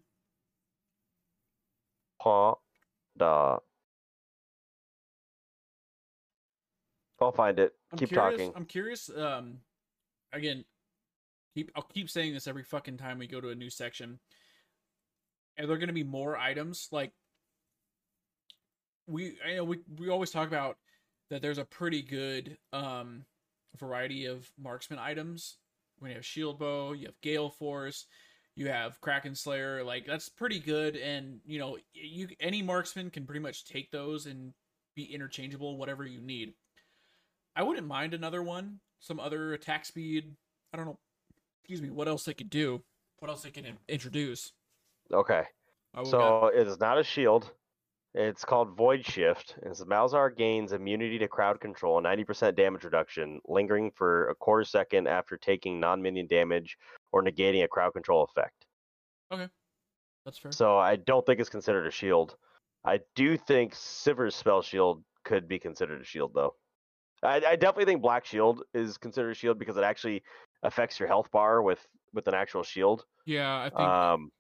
[2.21, 2.55] Pa
[3.17, 3.57] da.
[7.21, 7.73] I'll find it.
[7.91, 8.53] I'm Keep curious, talking.
[8.55, 9.09] I'm curious.
[9.15, 9.57] Um,
[10.31, 10.63] again,
[11.53, 14.19] keep I'll keep saying this every fucking time we go to a new section.
[15.59, 17.11] Are there going to be more items like
[19.07, 19.37] we?
[19.45, 20.77] I know we we always talk about
[21.29, 21.41] that.
[21.41, 23.25] There's a pretty good um
[23.77, 25.57] variety of marksman items.
[25.99, 28.05] When you have shield bow, you have gale force,
[28.55, 29.83] you have kraken slayer.
[29.83, 34.25] Like that's pretty good, and you know you any marksman can pretty much take those
[34.27, 34.53] and
[34.95, 36.53] be interchangeable, whatever you need.
[37.55, 38.79] I wouldn't mind another one.
[39.01, 40.35] Some other attack speed.
[40.73, 40.99] I don't know.
[41.61, 41.89] Excuse me.
[41.89, 42.81] What else they could do?
[43.19, 44.53] What else they can in- introduce?
[45.13, 45.43] Okay.
[45.95, 47.51] Oh, So it is not a shield.
[48.15, 49.55] It's called Void Shift.
[49.63, 54.63] And so Malzahar gains immunity to crowd control, 90% damage reduction, lingering for a quarter
[54.63, 56.77] second after taking non minion damage
[57.11, 58.65] or negating a crowd control effect.
[59.31, 59.47] Okay.
[60.25, 60.51] That's fair.
[60.51, 62.35] So I don't think it's considered a shield.
[62.83, 66.55] I do think Sivir's spell shield could be considered a shield, though.
[67.21, 70.23] I, I definitely think Black Shield is considered a shield because it actually
[70.63, 73.03] affects your health bar with with an actual shield.
[73.25, 73.79] yeah, I think.
[73.81, 74.31] Um,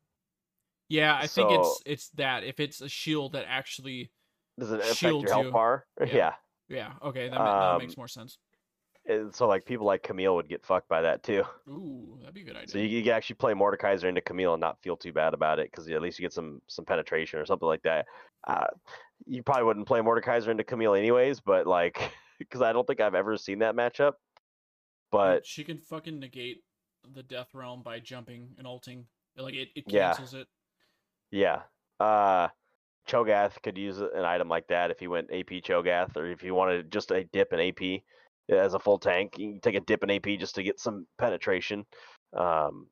[0.89, 4.11] yeah, I think it's it's that if it's a shield that actually.
[4.59, 5.51] does it affect Shields your health you.
[5.51, 5.85] bar?
[6.01, 6.07] Yeah.
[6.15, 6.33] yeah.
[6.67, 6.93] Yeah.
[7.03, 8.37] Okay, that, that makes Um, more sense.
[9.05, 11.43] And so like people like Camille would get fucked by that too.
[11.67, 12.67] Ooh, that'd be a good idea.
[12.67, 15.57] So you, you can actually play Mordekaiser into Camille and not feel too bad about
[15.57, 18.05] it because at least you get some some penetration or something like that.
[18.47, 18.67] Uh,
[19.25, 23.15] you probably wouldn't play Mordekaiser into Camille anyways, but like because I don't think I've
[23.15, 24.13] ever seen that matchup.
[25.11, 26.61] But she can fucking negate
[27.11, 29.07] the death realm by jumping and ulting.
[29.35, 30.09] Like it, it Yeah.
[30.13, 30.47] cancels it.
[31.31, 31.61] Yeah,
[31.99, 32.47] uh,
[33.07, 36.53] Cho'Gath could use an item like that if he went AP Cho'Gath or if you
[36.53, 38.01] wanted just a dip in AP
[38.49, 39.37] as a full tank.
[39.37, 41.85] You can take a dip in AP just to get some penetration.
[42.35, 42.87] Um,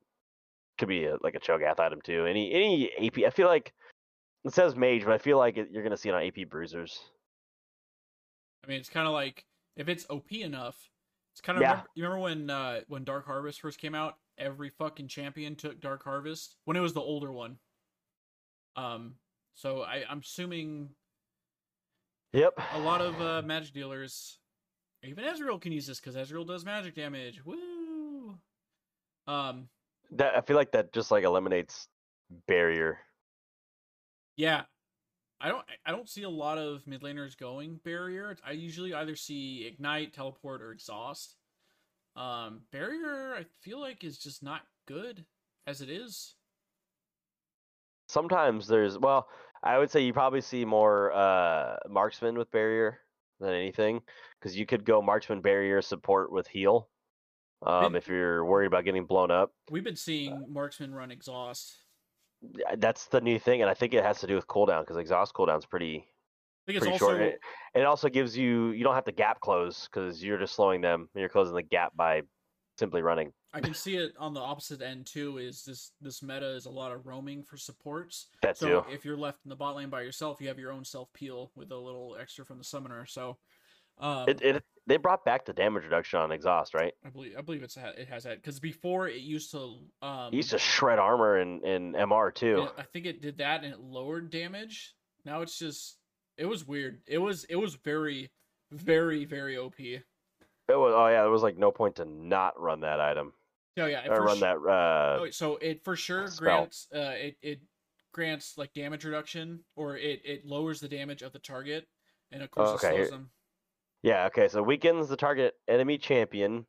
[0.78, 2.26] could be a, like a Cho'Gath item too.
[2.26, 3.24] Any any AP.
[3.26, 3.72] I feel like
[4.44, 7.00] it says mage, but I feel like it, you're gonna see it on AP bruisers.
[8.64, 9.44] I mean, it's kind of like
[9.76, 10.76] if it's OP enough,
[11.32, 11.70] it's kind of Yeah.
[11.70, 15.80] remember, you remember when uh when Dark Harvest first came out, every fucking champion took
[15.80, 17.58] Dark Harvest when it was the older one.
[18.78, 19.14] Um,
[19.54, 20.90] so I I'm assuming
[22.32, 22.54] Yep.
[22.74, 24.38] a lot of uh, magic dealers,
[25.02, 27.44] even Ezreal can use this because Ezreal does magic damage.
[27.44, 28.38] Woo!
[29.26, 29.68] Um,
[30.12, 31.88] That I feel like that just like eliminates
[32.46, 32.98] barrier.
[34.36, 34.62] yeah,
[35.40, 38.36] I don't I don't see a lot of mid laners going barrier.
[38.46, 41.34] I usually either see ignite, teleport, or exhaust.
[42.14, 45.24] Um, barrier I feel like is just not good
[45.66, 46.34] as it is.
[48.08, 49.28] Sometimes there's well,
[49.62, 53.00] I would say you probably see more uh marksman with barrier
[53.40, 54.00] than anything
[54.38, 56.88] because you could go marksman barrier support with heal.
[57.62, 61.76] Um, if you're worried about getting blown up, We've been seeing marksman run exhaust.
[62.76, 65.34] That's the new thing, and I think it has to do with cooldown because exhaust
[65.34, 67.20] cooldown's pretty I think it's pretty also short.
[67.20, 67.40] It,
[67.74, 71.08] it also gives you you don't have to gap close because you're just slowing them.
[71.14, 72.22] You're closing the gap by
[72.78, 73.32] simply running.
[73.52, 75.38] I can see it on the opposite end too.
[75.38, 78.26] Is this this meta is a lot of roaming for supports.
[78.42, 78.92] That So too.
[78.92, 81.50] if you're left in the bot lane by yourself, you have your own self peel
[81.56, 83.06] with a little extra from the summoner.
[83.06, 83.38] So,
[83.98, 86.92] um, It, it they brought back the damage reduction on exhaust, right?
[87.04, 90.36] I believe I believe it's it has that because before it used to um It
[90.36, 92.68] used to shred armor and, in MR too.
[92.76, 94.94] I think it did that and it lowered damage.
[95.24, 95.98] Now it's just
[96.36, 97.00] it was weird.
[97.06, 98.30] It was it was very
[98.72, 99.74] very very OP.
[100.68, 103.32] It was oh yeah, there was like no point to not run that item
[103.78, 104.56] Oh yeah, or run su- that.
[104.56, 106.44] Uh, Oh, so it for sure spell.
[106.60, 107.60] grants uh it, it
[108.12, 111.86] grants like damage reduction or it it lowers the damage of the target
[112.32, 113.30] and of course Oh, it slows them.
[114.02, 116.66] yeah, okay, so weakens the target enemy champion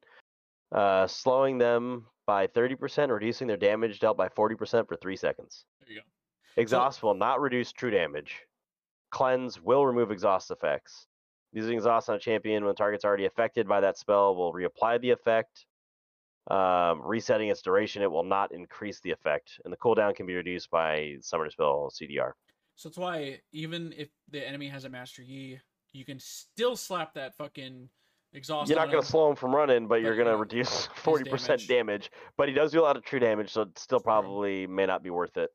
[0.72, 5.66] uh, slowing them by 30%, reducing their damage dealt by 40% for three seconds.
[5.80, 6.62] There you go.
[6.62, 8.36] Exhaust will not reduce true damage.
[9.10, 11.08] Cleanse will remove exhaust effects.
[11.52, 15.02] Using exhaust on a champion when the target's already affected by that spell will reapply
[15.02, 15.66] the effect.
[16.50, 20.34] Um, resetting its duration, it will not increase the effect, and the cooldown can be
[20.34, 22.32] reduced by summoner spell CDR.
[22.76, 25.60] So that's why even if the enemy has a Master Yi,
[25.92, 27.90] you can still slap that fucking
[28.34, 28.70] exhaust.
[28.70, 31.68] You're not going to slow him from running, but you're going to reduce 40% damage.
[31.68, 32.12] damage.
[32.38, 35.04] But he does do a lot of true damage, so it still probably may not
[35.04, 35.50] be worth it.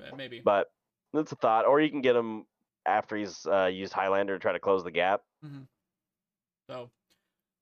[0.00, 0.40] Uh, Maybe.
[0.42, 0.68] But
[1.12, 1.66] that's a thought.
[1.66, 2.44] Or you can get him
[2.88, 5.20] after he's uh, used Highlander to try to close the gap.
[6.68, 6.90] So,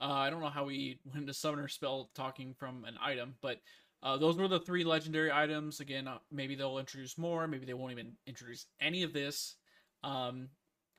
[0.01, 3.59] uh, I don't know how we went into summoner spell talking from an item, but
[4.03, 5.81] uh, those were the three legendary items.
[5.81, 7.47] Again, uh, maybe they'll introduce more.
[7.49, 9.57] Maybe they won't even introduce any of this.
[10.05, 10.49] Um,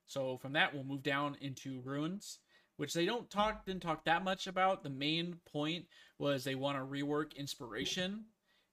[0.07, 2.39] so from that, we'll move down into ruins,
[2.77, 4.83] which they don't talk didn't talk that much about.
[4.83, 5.85] The main point
[6.17, 8.25] was they want to rework inspiration,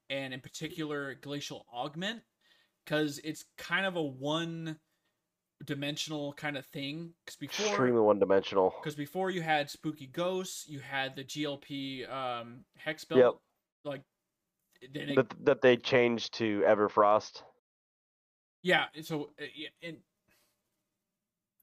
[0.09, 2.21] and in particular glacial augment,
[2.83, 4.77] because it's kind of a one
[5.63, 7.13] dimensional kind of thing.
[7.25, 8.73] Because before Extremely one dimensional.
[8.81, 13.17] because before you had spooky ghosts, you had the GLP um, hex spell.
[13.17, 13.33] Yep.
[13.83, 14.01] Like,
[14.93, 17.41] then it, That, that they changed to Everfrost.
[18.63, 18.85] yeah.
[19.03, 19.97] So, uh, yeah, and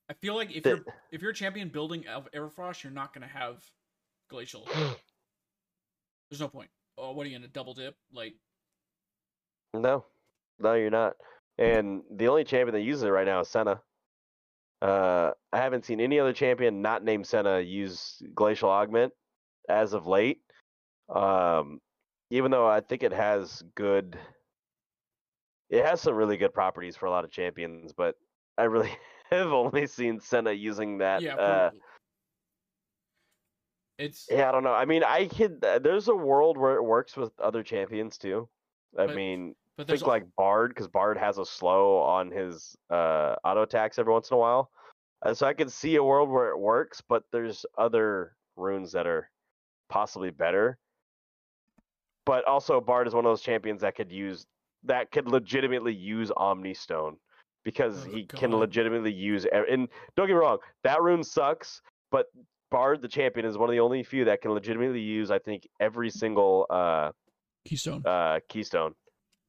[0.08, 3.26] I feel like if you're if you're a champion building of Everfrost, you're not gonna
[3.26, 3.62] have
[4.28, 4.66] glacial.
[6.30, 6.70] There's no point.
[6.98, 7.96] Oh, what are you gonna double dip?
[8.12, 8.34] Like,
[9.74, 10.04] No,
[10.58, 11.16] no, you're not.
[11.62, 13.80] And the only champion that uses it right now is Senna.
[14.80, 19.12] Uh, I haven't seen any other champion not named Senna use Glacial Augment
[19.68, 20.40] as of late.
[21.08, 21.80] Um,
[22.30, 24.18] even though I think it has good,
[25.70, 28.16] it has some really good properties for a lot of champions, but
[28.58, 28.90] I really
[29.30, 31.22] have only seen Senna using that.
[31.22, 31.36] yeah.
[31.36, 31.70] uh,
[33.98, 34.72] it's yeah, I don't know.
[34.72, 35.60] I mean, I could.
[35.60, 38.48] There's a world where it works with other champions too.
[38.98, 42.76] I But mean, but there's think like Bard because Bard has a slow on his
[42.90, 44.70] uh, auto attacks every once in a while.
[45.34, 49.30] So I can see a world where it works, but there's other runes that are
[49.88, 50.78] possibly better.
[52.26, 54.46] But also, Bard is one of those champions that could use
[54.84, 57.16] that could legitimately use Omni Stone
[57.64, 59.46] because Oh, he can legitimately use.
[59.46, 62.26] And don't get me wrong, that rune sucks, but
[62.70, 65.30] Bard the champion is one of the only few that can legitimately use.
[65.30, 67.12] I think every single uh,
[67.64, 68.02] keystone.
[68.04, 68.94] uh, keystone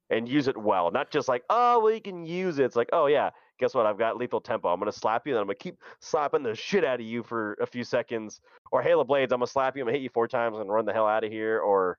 [0.09, 0.91] and use it well.
[0.91, 2.65] Not just like, oh, well, you can use it.
[2.65, 3.29] It's like, oh, yeah,
[3.59, 3.85] guess what?
[3.85, 4.69] I've got lethal tempo.
[4.69, 7.05] I'm going to slap you, and I'm going to keep slapping the shit out of
[7.05, 8.41] you for a few seconds.
[8.71, 10.27] Or Hail of Blades, I'm going to slap you, I'm going to hit you four
[10.27, 11.59] times and run the hell out of here.
[11.59, 11.97] Or,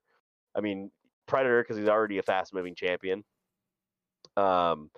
[0.54, 0.90] I mean,
[1.26, 3.24] Predator, because he's already a fast moving champion.
[4.36, 4.90] Um,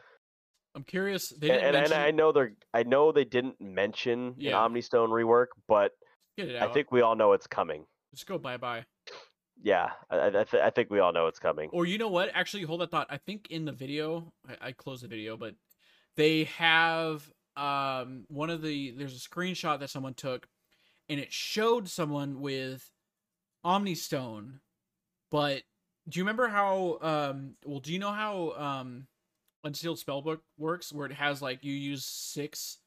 [0.74, 1.30] I'm curious.
[1.30, 4.62] They and, didn't and, and mention, I know they're, I know they didn't mention Yeah.
[4.64, 5.92] an Omnistone rework, but
[6.38, 6.74] I out.
[6.74, 7.84] think we all know it's coming.
[8.14, 8.84] just go bye bye.
[9.62, 11.70] Yeah, I, I, th- I think we all know it's coming.
[11.72, 12.30] Or you know what?
[12.34, 13.06] Actually, hold that thought.
[13.10, 15.54] I think in the video, I, I closed the video, but
[16.16, 20.46] they have um one of the there's a screenshot that someone took,
[21.08, 22.90] and it showed someone with
[23.64, 24.60] Omnistone,
[25.30, 25.62] but
[26.08, 29.06] do you remember how um well do you know how um
[29.64, 32.78] Unsealed Spellbook works where it has like you use six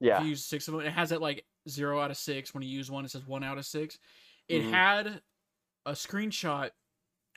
[0.00, 0.18] Yeah.
[0.18, 2.54] if you use six of them, it has it like zero out of six.
[2.54, 3.98] When you use one, it says one out of six.
[4.48, 4.70] It Mhm.
[4.70, 5.22] had
[5.86, 6.70] a screenshot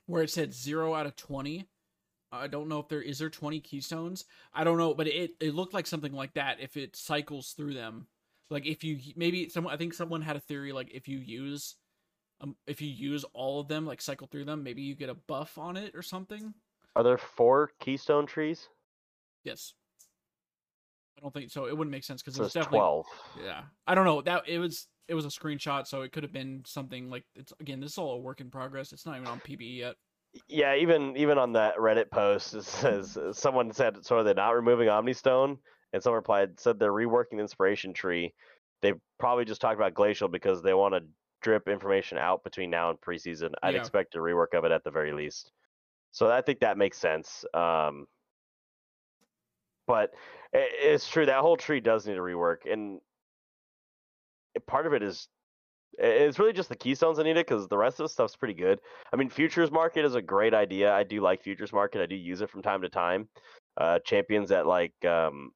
[0.07, 1.67] where it said zero out of twenty.
[2.31, 4.25] I don't know if there is there twenty keystones.
[4.53, 6.59] I don't know, but it it looked like something like that.
[6.59, 8.07] If it cycles through them,
[8.49, 11.75] like if you maybe someone I think someone had a theory like if you use
[12.41, 15.15] um if you use all of them like cycle through them, maybe you get a
[15.15, 16.53] buff on it or something.
[16.95, 18.67] Are there four keystone trees?
[19.43, 19.73] Yes.
[21.17, 21.65] I don't think so.
[21.65, 23.05] It wouldn't make sense because So it's definitely 12.
[23.45, 24.21] Yeah, I don't know.
[24.21, 27.53] That it was it was a screenshot, so it could have been something like it's
[27.59, 27.79] again.
[27.79, 28.91] This is all a work in progress.
[28.91, 29.95] It's not even on PBE yet.
[30.47, 34.51] Yeah, even even on that Reddit post, it says someone said, "So are they not
[34.51, 35.57] removing Omnistone?"
[35.93, 38.33] And someone replied, said they're reworking the inspiration tree.
[38.81, 41.07] They probably just talked about Glacial because they want to
[41.41, 43.53] drip information out between now and preseason.
[43.63, 43.79] I'd Yeah.
[43.79, 45.51] expect a rework of it at the very least.
[46.11, 47.45] So I think that makes sense.
[47.53, 48.07] Um,
[49.87, 50.13] but
[50.51, 52.99] it's true that whole tree does need a rework, and
[54.67, 55.27] part of it is
[55.97, 58.53] it's really just the keystones I need it because the rest of the stuff's pretty
[58.53, 58.81] good.
[59.13, 60.93] I mean, futures market is a great idea.
[60.93, 62.01] I do like futures market.
[62.01, 63.29] I do use it from time to time.
[63.77, 65.51] Uh, champions that like, um,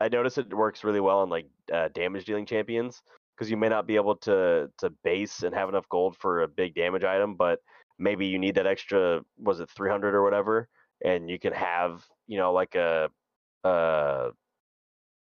[0.00, 3.02] I notice it works really well on like uh, damage dealing champions
[3.36, 6.48] because you may not be able to to base and have enough gold for a
[6.48, 7.60] big damage item, but
[7.98, 9.22] maybe you need that extra.
[9.38, 10.68] Was it 300 or whatever?
[11.04, 13.10] And you can have you know like a
[13.64, 14.30] uh,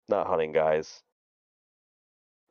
[0.08, 1.02] not hunting guys.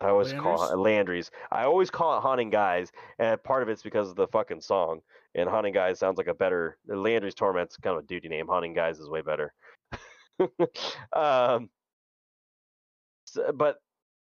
[0.02, 0.72] I always call Liandry's?
[0.72, 1.32] it Liandry's.
[1.52, 5.02] I always call it Haunting Guys, and part of it's because of the fucking song.
[5.36, 6.78] And Haunting Guys sounds like a better.
[6.90, 8.48] Liandry's Torment's kind of a duty name.
[8.48, 9.54] Haunting Guys is way better.
[11.14, 11.70] um,
[13.28, 13.78] s- but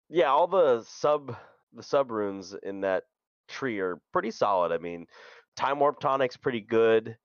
[0.09, 1.36] yeah, all the sub
[1.73, 3.03] the sub runes in that
[3.47, 4.71] tree are pretty solid.
[4.71, 5.07] I mean,
[5.55, 7.17] Time Warp Tonic's pretty good.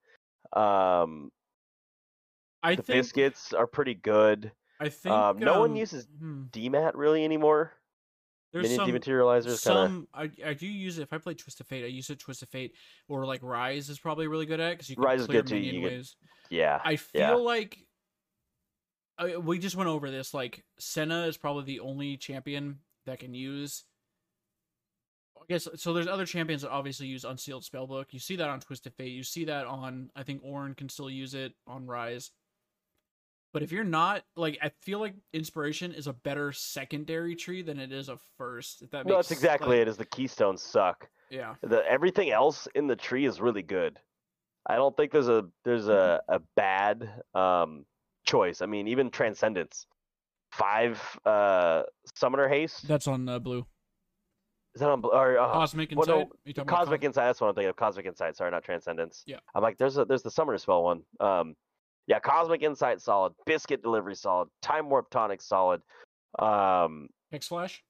[0.52, 1.30] Um,
[2.62, 4.52] I the think biscuits are pretty good.
[4.80, 7.72] I think um, no one um, uses hmm, DMAT really anymore.
[8.52, 9.58] There's Mini some dematerializers of.
[9.58, 11.84] some I, I do use it if I play Twist of Fate.
[11.84, 12.74] I use it Twist of Fate
[13.08, 15.48] or like Ryze is probably really good at because you can Ryze is clear good
[15.48, 16.16] too, minion get- waves.
[16.50, 16.80] Yeah.
[16.84, 17.34] I feel yeah.
[17.34, 17.78] like
[19.18, 20.34] I, we just went over this.
[20.34, 23.84] Like Senna is probably the only champion that can use.
[25.40, 25.92] I guess so.
[25.92, 28.06] There's other champions that obviously use Unsealed Spellbook.
[28.10, 29.12] You see that on Twisted Fate.
[29.12, 32.30] You see that on I think Ornn can still use it on Ryze.
[33.52, 37.78] But if you're not like, I feel like Inspiration is a better secondary tree than
[37.78, 38.82] it is a first.
[38.82, 39.88] If that makes No, that's exactly like, it.
[39.88, 41.08] Is the keystones suck.
[41.30, 43.98] Yeah, The everything else in the tree is really good.
[44.66, 47.84] I don't think there's a there's a, a bad um
[48.26, 48.60] choice.
[48.62, 49.86] I mean, even Transcendence,
[50.52, 51.82] five uh
[52.14, 52.86] summoner haste.
[52.86, 53.66] that's on uh, blue.
[54.74, 56.58] Is that on or uh, Cosmic well, no, Insight.
[56.58, 57.24] About Cosmic Cos- Insight?
[57.24, 57.76] That's what I'm thinking of.
[57.76, 58.36] Cosmic Insight.
[58.36, 59.22] Sorry, not Transcendence.
[59.26, 59.38] Yeah.
[59.54, 61.02] I'm like, there's a there's the summoner spell one.
[61.20, 61.54] Um,
[62.06, 63.32] yeah, Cosmic Insight solid.
[63.46, 64.48] Biscuit Delivery solid.
[64.60, 65.80] Time Warp Tonic solid.
[66.38, 67.82] Um, Hex Flash.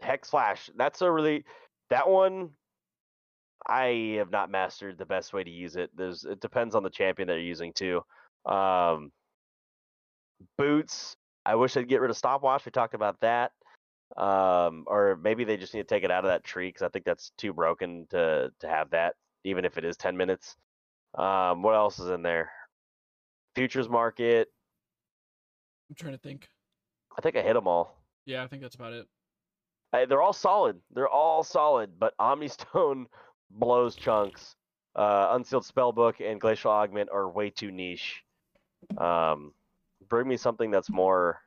[0.00, 0.70] Hex Flash.
[0.76, 1.44] That's a really
[1.90, 2.50] that one.
[3.66, 5.90] I have not mastered the best way to use it.
[5.96, 8.02] There's it depends on the champion that you're using too.
[8.46, 9.10] Um,
[10.58, 11.16] boots.
[11.46, 12.64] I wish they'd get rid of stopwatch.
[12.64, 13.52] We talked about that.
[14.16, 16.88] Um, or maybe they just need to take it out of that tree because I
[16.88, 19.14] think that's too broken to to have that,
[19.44, 20.56] even if it is ten minutes.
[21.14, 22.50] Um, what else is in there?
[23.54, 24.48] Futures market.
[25.88, 26.48] I'm trying to think.
[27.16, 28.02] I think I hit them all.
[28.26, 29.06] Yeah, I think that's about it.
[29.92, 30.80] Uh, they're all solid.
[30.92, 33.06] They're all solid, but Omnistone
[33.50, 34.56] blows chunks.
[34.96, 38.22] Uh, Unsealed Spellbook and Glacial Augment are way too niche.
[38.98, 39.52] Um,
[40.08, 41.40] bring me something that's more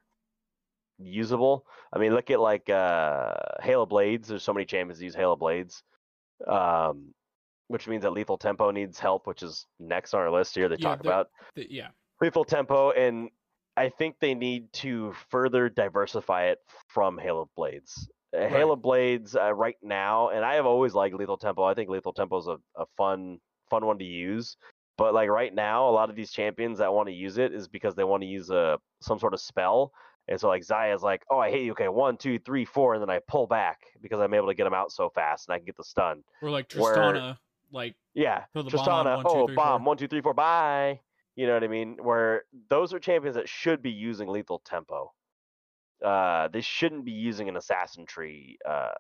[0.98, 1.66] usable.
[1.94, 4.28] I mean, look at like uh, Hail of Blades.
[4.28, 5.84] There's so many champions that use Hail of Blades,
[6.48, 7.14] um,
[7.68, 10.70] which means that Lethal Tempo needs help, which is next on our list here.
[10.70, 11.90] They Yeah, talk about The- yeah,
[12.22, 13.30] lethal tempo and
[13.76, 16.58] i think they need to further diversify it
[16.88, 20.96] from hail of blades Uh, hail of blades uh, right now and i have always
[20.96, 23.40] liked lethal tempo i think lethal tempo is a, a fun
[23.70, 24.58] fun one to use
[24.98, 27.68] but like right now a lot of these champions that want to use it is
[27.68, 29.92] because they want to use a some sort of spell
[30.30, 31.72] and so like Xayah's like, oh, I hate you.
[31.72, 34.66] Okay, one, two, three, four, and then I pull back because I'm able to get
[34.66, 36.22] them out so fast and I can get the stun.
[36.42, 37.38] or like Where- Tristana.
[37.72, 39.16] Like Yeah, Throw bomb on, Tristana.
[39.16, 39.82] one, two, oh, three, bomb.
[39.82, 39.88] four.
[39.88, 40.34] One, two, three, four.
[40.34, 41.02] Bye.
[41.36, 41.98] You know what I mean?
[42.02, 45.14] Where those are champions that should be using lethal tempo.
[46.04, 48.58] Uh, they shouldn't be using an assassin tree.
[48.68, 48.94] Uh,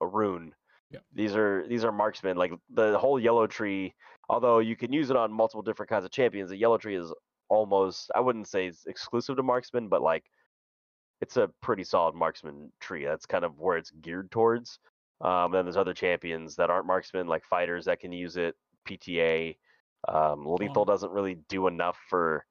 [0.00, 0.54] a rune.
[0.90, 1.00] Yeah.
[1.14, 2.36] These are these are marksmen.
[2.36, 3.94] Like the whole yellow tree.
[4.30, 7.12] Although you can use it on multiple different kinds of champions, the yellow tree is
[7.48, 8.10] almost.
[8.14, 10.24] I wouldn't say it's exclusive to marksmen, but like
[11.20, 13.04] it's a pretty solid marksman tree.
[13.04, 14.78] That's kind of where it's geared towards.
[15.20, 18.54] Um, then there's other champions that aren't marksmen, like fighters that can use it.
[18.88, 19.56] PTA,
[20.06, 22.44] um, lethal doesn't really do enough for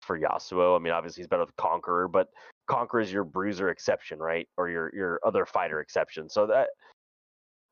[0.00, 0.76] for Yasuo.
[0.76, 2.28] I mean, obviously he's better with Conqueror, but
[2.66, 4.48] Conqueror is your bruiser exception, right?
[4.56, 6.28] Or your your other fighter exception.
[6.28, 6.68] So that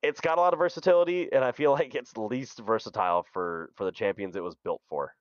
[0.03, 3.84] it's got a lot of versatility, and I feel like it's least versatile for for
[3.84, 5.14] the champions it was built for.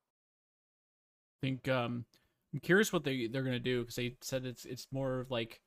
[1.41, 2.05] I think um
[2.53, 5.61] I'm curious what they they're gonna do because they said it's it's more of like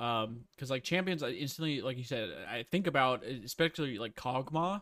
[0.00, 4.16] um because like champions I instantly like you said I think about uh, especially like
[4.16, 4.80] Kog'Maw.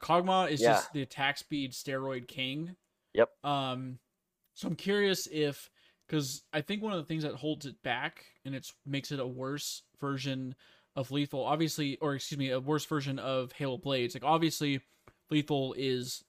[0.00, 0.72] Kog'Maw is Yeah.
[0.72, 2.74] just the attack speed steroid king.
[3.14, 3.28] Yep.
[3.44, 3.98] Um,
[4.54, 5.70] so I'm curious if
[6.06, 9.20] because I think one of the things that holds it back and it's makes it
[9.20, 10.54] a worse version
[10.96, 14.80] of lethal obviously or excuse me a worse version of hail of blades like obviously
[15.30, 16.22] lethal is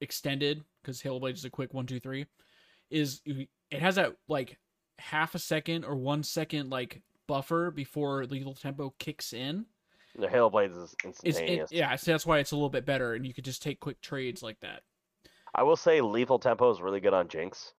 [0.00, 2.26] extended because hail of blades is a quick one two three
[2.90, 3.48] is it
[3.80, 4.58] has that like
[4.98, 9.66] half a second or one second like buffer before lethal tempo kicks in.
[10.16, 11.72] The Hail of Blades is it's instantaneous.
[11.72, 13.80] it, yeah so that's why it's a little bit better and you could just take
[13.80, 14.82] quick trades like that.
[15.54, 17.72] I will say lethal tempo is really good on Jinx,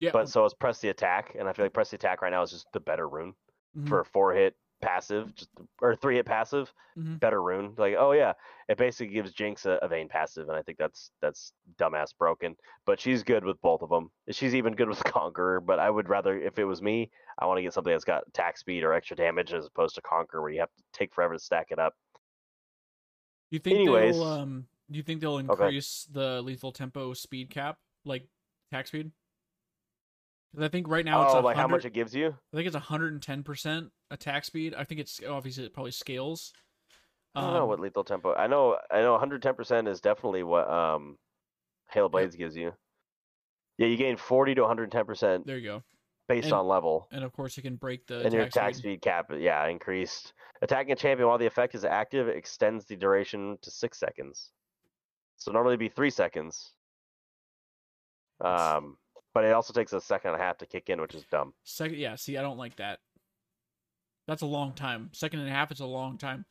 [0.00, 0.10] yeah.
[0.12, 2.42] But so is press the attack, and I feel like press the attack right now
[2.42, 3.34] is just the better rune
[3.76, 4.54] mhm, for a four hit
[4.84, 7.18] passive, just or three hit passive, mhm.
[7.18, 7.74] better rune.
[7.76, 8.34] Like, oh yeah,
[8.68, 12.56] it basically gives Jinx a, a Vayne passive, and I think that's that's dumbass broken.
[12.86, 14.10] But she's good with both of them.
[14.30, 15.60] She's even good with Conqueror.
[15.60, 18.24] But I would rather, if it was me, I want to get something that's got
[18.28, 21.34] attack speed or extra damage as opposed to Conqueror, where you have to take forever
[21.34, 21.94] to stack it up.
[23.50, 27.78] you think anyways- they'll um do you think they'll increase the lethal tempo speed cap
[28.04, 28.26] like
[28.70, 29.10] attack speed
[30.60, 32.28] I think right now it's oh, like how much it gives you?
[32.52, 34.74] I think it's 110% attack speed.
[34.76, 36.52] I think it's obviously it probably scales.
[37.34, 38.34] I don't know Um, what lethal tempo.
[38.34, 41.18] I know I know 110% is definitely what um
[41.90, 42.72] Hail Blades gives you.
[43.78, 45.82] Yeah, you gain 40 to 110% There you go.
[46.28, 47.08] based And- on level.
[47.10, 48.82] And of course, you can break the and your attack attack speed.
[48.82, 50.32] speed cap, yeah, increased.
[50.62, 54.50] Attacking a champion while the effect is active extends the duration to six seconds.
[55.36, 56.72] So normally it'd be three seconds.
[58.40, 58.96] Um,
[59.34, 61.52] but it also takes a second and a half to kick in, which is dumb.
[61.64, 62.14] Second, yeah.
[62.14, 63.00] See, I don't like that.
[64.26, 65.10] That's a long time.
[65.12, 66.46] Second and a half is a long time.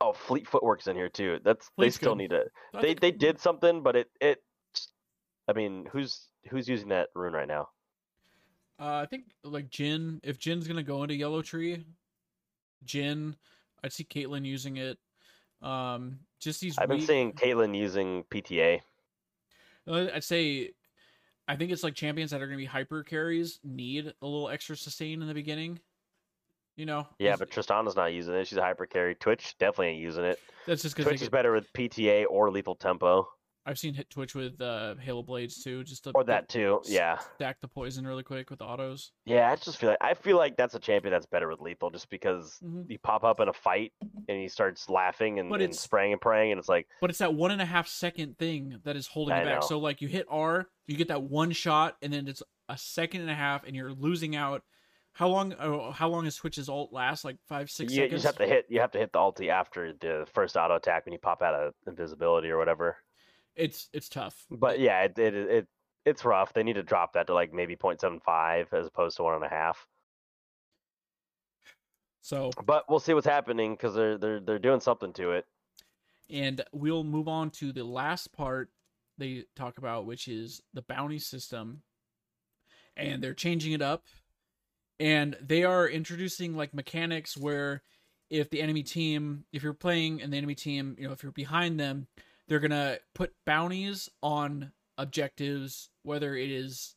[0.00, 1.40] Oh, Fleet Footwork's in here too.
[1.44, 2.18] That's Fleet's they still good.
[2.18, 2.50] need it.
[2.80, 4.38] They they did something, but it it.
[5.48, 7.68] I mean, who's who's using that rune right now?
[8.80, 10.20] Uh, I think like Jhin.
[10.22, 11.84] If Jhin's gonna go into Yellow Tree,
[12.86, 13.34] Jhin.
[13.84, 14.96] I'd see Caitlyn using it.
[15.60, 16.78] Um, just these.
[16.78, 18.80] I've been weak- seeing Caitlyn using PTA.
[19.86, 20.70] Uh, I'd say,
[21.48, 24.76] I think it's like champions that are gonna be hyper carries need a little extra
[24.76, 25.80] sustain in the beginning.
[26.76, 27.06] You know.
[27.18, 28.46] Yeah, but Tristana's not using it.
[28.46, 29.14] She's a hyper carry.
[29.14, 30.38] Twitch definitely ain't using it.
[30.66, 33.28] that's just because Twitch is better with PTA or lethal tempo,
[33.64, 36.80] I've seen hit Twitch with uh, Hail of Blades too, just to or that too.
[36.84, 37.18] Yeah.
[37.36, 39.12] stack the poison really quick with autos.
[39.24, 41.90] Yeah, I just feel like I feel like that's a champion that's better with lethal,
[41.90, 42.90] just because Mhm.
[42.90, 46.50] you pop up in a fight and he starts laughing and, and spraying and praying,
[46.52, 49.34] and it's like, But it's that one and a half second thing that is holding
[49.34, 49.60] I it back.
[49.60, 49.66] know.
[49.66, 53.20] So like you hit R, you get that one shot, and then it's a second
[53.20, 54.62] and a half, and you're losing out.
[55.14, 55.54] How long?
[55.60, 57.22] Oh, how long is Twitch's ult last?
[57.24, 59.50] Like five, six you, you just have to hit, you have to hit the ulti
[59.50, 62.96] after the first auto attack when you pop out of invisibility or whatever.
[63.56, 64.46] It's it's tough.
[64.50, 65.68] But yeah, it it, it
[66.04, 66.52] it's rough.
[66.52, 69.48] They need to drop that to like maybe 0.75 as opposed to one and a
[69.48, 69.86] half.
[72.20, 75.46] So But we'll see what's happening because they're they're they're doing something to it.
[76.30, 78.70] and we'll move on to the last part
[79.18, 81.82] they talk about, which is the bounty system,
[82.96, 84.06] and they're changing it up,
[84.98, 87.82] and they are introducing like mechanics where
[88.30, 91.32] if the enemy team, if you're playing and the enemy team, you know, if you're
[91.32, 92.06] behind them,
[92.48, 96.94] they're gonna put bounties on objectives, whether it is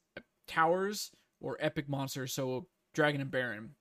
[0.47, 3.75] towers or epic monsters, so dragon and baron.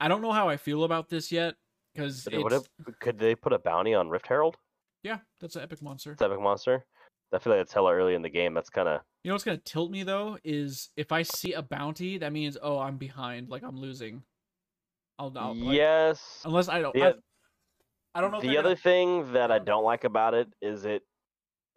[0.00, 1.54] I don't know how I feel about this yet
[1.94, 4.56] because Could, they- could they put a bounty on Rift Herald?
[5.02, 6.12] yeah, that's an epic monster.
[6.12, 6.84] It's Epic Monster.
[7.32, 8.52] I feel like it's hella early in the game.
[8.54, 11.62] That's kind of You know what's gonna tilt me though is if I see a
[11.62, 14.22] bounty, that means oh I'm behind, like I'm losing.
[15.18, 16.42] I'll, I'll like, yes.
[16.44, 16.94] unless I don't.
[16.94, 17.18] The,
[18.14, 18.40] I, don't know.
[18.40, 21.02] the other gonna- thing that I don't like about it is it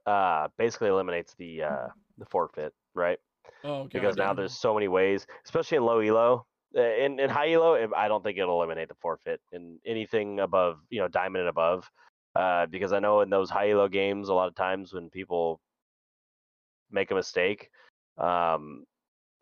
[0.05, 3.19] uh, basically eliminates the uh, the forfeit, right?
[3.63, 6.45] oh, okay, Because now there's so many ways, especially in low elo.
[6.77, 10.79] Uh, In in high elo, I don't think it'll eliminate the forfeit in anything above
[10.89, 11.89] you know diamond and above.
[12.35, 15.61] Uh, because I know in those high elo games, a lot of times when people
[16.91, 17.69] make a mistake,
[18.17, 18.83] um,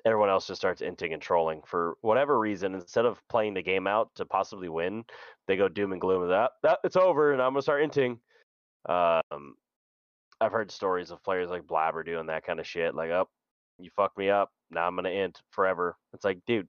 [0.06, 2.76] everyone else just starts inting and trolling for whatever reason.
[2.76, 5.04] Instead of playing the game out to possibly win,
[5.48, 6.52] they go doom and gloom that.
[6.64, 8.20] That it's over, and I'm gonna start inting.
[8.88, 9.56] Um,
[10.42, 12.96] I've heard stories of players like Blaber doing that kind of shit.
[12.96, 13.30] Like, oh,
[13.80, 14.50] you fucked me up.
[14.72, 15.96] Now I'm gonna int forever.
[16.14, 16.68] It's like, dude.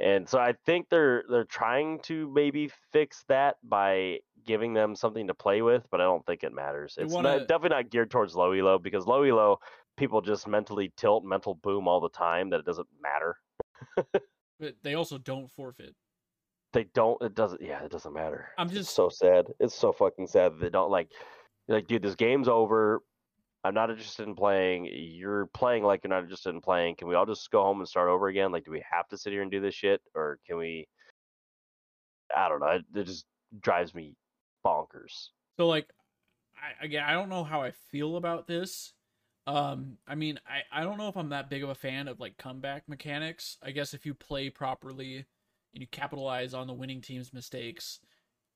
[0.00, 5.26] And so I think they're they're trying to maybe fix that by giving them something
[5.26, 6.96] to play with, but I don't think it matters.
[6.98, 9.58] It's wanna- not, definitely not geared towards low elo because low elo
[9.98, 13.36] people just mentally tilt, mental boom all the time that it doesn't matter.
[14.58, 15.94] but they also don't forfeit.
[16.72, 17.20] They don't.
[17.22, 17.60] It doesn't.
[17.60, 18.48] Yeah, it doesn't matter.
[18.56, 19.48] I'm It's just- so sad.
[19.60, 21.10] It's so fucking sad that they don't like.
[21.66, 23.02] Like, dude, this game's over.
[23.64, 24.88] I'm not interested in playing.
[24.90, 26.96] You're playing like you're not interested in playing.
[26.96, 28.52] Can we all just go home and start over again?
[28.52, 30.86] Like, do we have to sit here and do this shit, or can we?
[32.34, 32.68] I don't know.
[32.68, 33.26] It, it just
[33.60, 34.14] drives me
[34.64, 35.28] bonkers.
[35.58, 35.88] So like,
[36.56, 38.92] I again I don't know how I feel about this.
[39.48, 42.20] Um, I mean I I don't know if I'm that big of a fan of
[42.20, 43.56] like comeback mechanics.
[43.62, 45.24] I guess if you play properly
[45.72, 48.00] and you capitalize on the winning team's mistakes,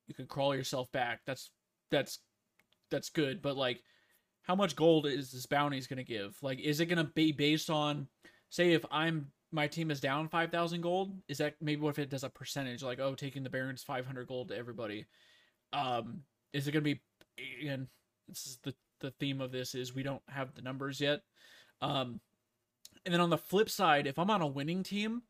[0.07, 1.21] you can crawl yourself back.
[1.25, 1.49] That's
[1.89, 2.19] that's
[2.91, 3.41] that's good.
[3.41, 3.81] But like,
[4.43, 6.37] how much gold is this bounties gonna give?
[6.43, 8.07] Like, is it gonna be based on,
[8.51, 11.17] say, if I'm my team is down five thousand gold?
[11.27, 12.83] Is that maybe what if it does a percentage?
[12.83, 15.07] Like, oh, taking the Barons five hundred gold to everybody.
[15.71, 16.21] Um,
[16.53, 17.01] is it gonna be?
[17.67, 17.87] And
[18.27, 21.21] this is the the theme of this is we don't have the numbers yet.
[21.81, 22.19] Um,
[23.05, 25.21] and then on the flip side, if I'm on a winning team,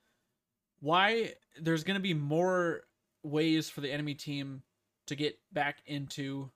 [0.80, 2.82] why there's going to be more
[3.24, 4.62] ways for the enemy team
[5.08, 6.50] to get back into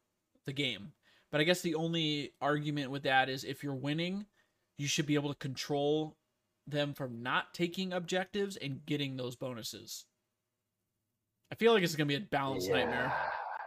[0.45, 0.93] the game.
[1.31, 4.25] But I guess the only argument with that is if you're winning,
[4.77, 6.15] you should be able to control
[6.67, 10.05] them from not taking objectives and getting those bonuses.
[11.51, 13.13] I feel like it's going to be a balanced nightmare.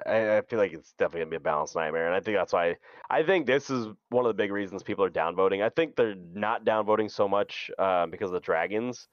[0.06, 2.52] I, I feel like it's definitely gonna be a balanced nightmare, and I think that's
[2.52, 2.76] why
[3.08, 5.62] I think this is one of the big reasons people are downvoting.
[5.62, 9.08] I think they're not downvoting so much uh, because of the dragons,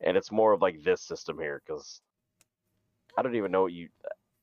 [0.00, 2.00] and it's more of like this system here because
[3.16, 3.88] I don't even know what you.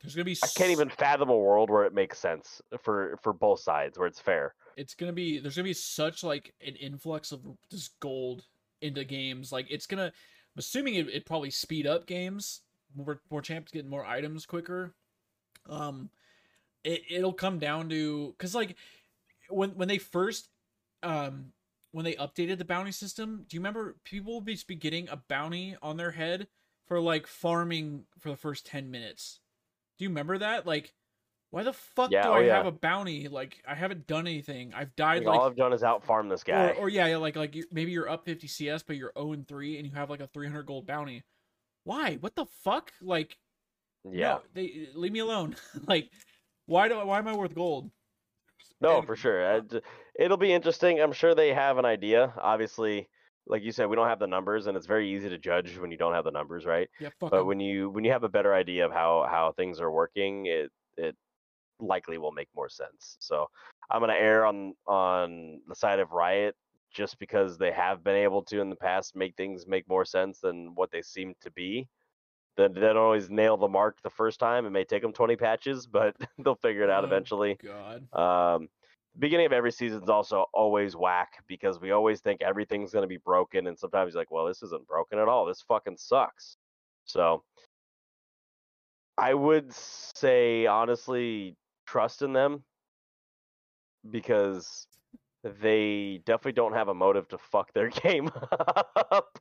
[0.01, 0.37] There's gonna be.
[0.43, 4.07] I can't even fathom a world where it makes sense for for both sides where
[4.07, 4.55] it's fair.
[4.77, 5.39] It's gonna be.
[5.39, 8.43] There's gonna be such like an influx of just gold
[8.81, 9.51] into games.
[9.51, 10.05] Like it's gonna.
[10.05, 12.61] I'm assuming it it probably speed up games.
[12.95, 14.95] More more champs getting more items quicker.
[15.69, 16.09] Um,
[16.83, 18.75] it it'll come down to because like
[19.49, 20.49] when when they first
[21.03, 21.51] um
[21.91, 25.75] when they updated the bounty system, do you remember people would be getting a bounty
[25.81, 26.47] on their head
[26.85, 29.39] for like farming for the first 10 minutes?
[29.97, 30.67] Do you remember that?
[30.67, 30.93] Like,
[31.49, 32.57] why the fuck Yeah, do oh, I yeah.
[32.57, 33.27] have a bounty?
[33.27, 34.71] Like, I haven't done anything.
[34.75, 36.69] I've died Like, all I've done is out farm this guy.
[36.69, 39.31] or, or yeah, yeah, like like you, maybe you're up 50 CS, but you're 0
[39.33, 41.23] and 3, and you have like a 300 gold bounty.
[41.85, 42.17] Why?
[42.17, 42.93] What the fuck?
[43.01, 43.37] Like,
[44.05, 45.55] yeah, no, they leave me alone.
[45.87, 46.09] like,
[46.65, 47.89] why do why am I worth gold?
[48.81, 49.57] no, and- for sure.
[49.57, 49.61] I
[50.17, 50.99] It'll be interesting.
[50.99, 52.33] I'm sure they have an idea.
[52.37, 53.09] Obviously,
[53.47, 55.91] like you said, we don't have the numbers, and it's very easy to judge when
[55.91, 56.89] you don't have the numbers, right?
[56.99, 57.09] Yeah.
[57.19, 57.45] But 'em.
[57.47, 60.71] when you when you have a better idea of how how things are working, it
[60.97, 61.15] it
[61.79, 63.17] likely will make more sense.
[63.19, 63.47] So
[63.89, 66.55] I'm gonna err on on the side of Riot
[66.91, 70.39] just because they have been able to in the past make things make more sense
[70.39, 71.87] than what they seem to be.
[72.67, 74.65] They don't always nail the mark the first time.
[74.65, 77.57] It may take them 20 patches, but they'll figure it out Oh, eventually.
[77.63, 78.13] God.
[78.13, 78.69] Um,
[79.17, 83.07] beginning of every season is also always whack because we always think everything's going to
[83.07, 85.45] be broken, and sometimes you're like, well, this isn't broken at all.
[85.45, 86.57] This fucking sucks.
[87.05, 87.43] So
[89.17, 91.55] I would say honestly,
[91.87, 92.63] trust in them
[94.09, 94.87] because
[95.61, 98.29] they definitely don't have a motive to fuck their game
[99.11, 99.39] up.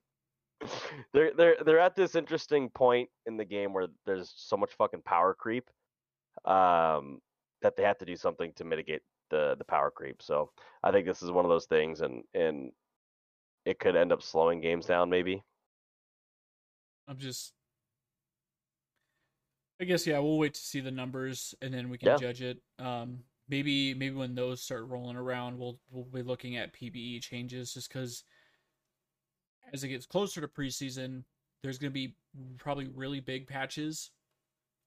[1.12, 5.02] They're they're they're at this interesting point in the game where there's so much fucking
[5.02, 5.70] power creep
[6.44, 7.20] um,
[7.62, 10.22] that they have to do something to mitigate the the power creep.
[10.22, 10.52] So
[10.82, 12.72] I think this is one of those things, and and
[13.64, 15.44] it could end up slowing games down maybe.
[17.06, 17.54] I'm just.
[19.80, 22.16] I guess yeah, we'll wait to see the numbers and then we can Yeah.
[22.16, 22.62] judge it.
[22.78, 27.74] Um, maybe maybe when those start rolling around, we'll we'll be looking at PBE changes
[27.74, 28.24] just because
[29.72, 31.24] as it gets closer to preseason,
[31.62, 32.14] there's gonna be
[32.58, 34.10] probably really big patches.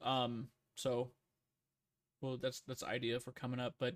[0.01, 1.11] Um, so
[2.21, 3.95] well, that's that's idea for coming up, but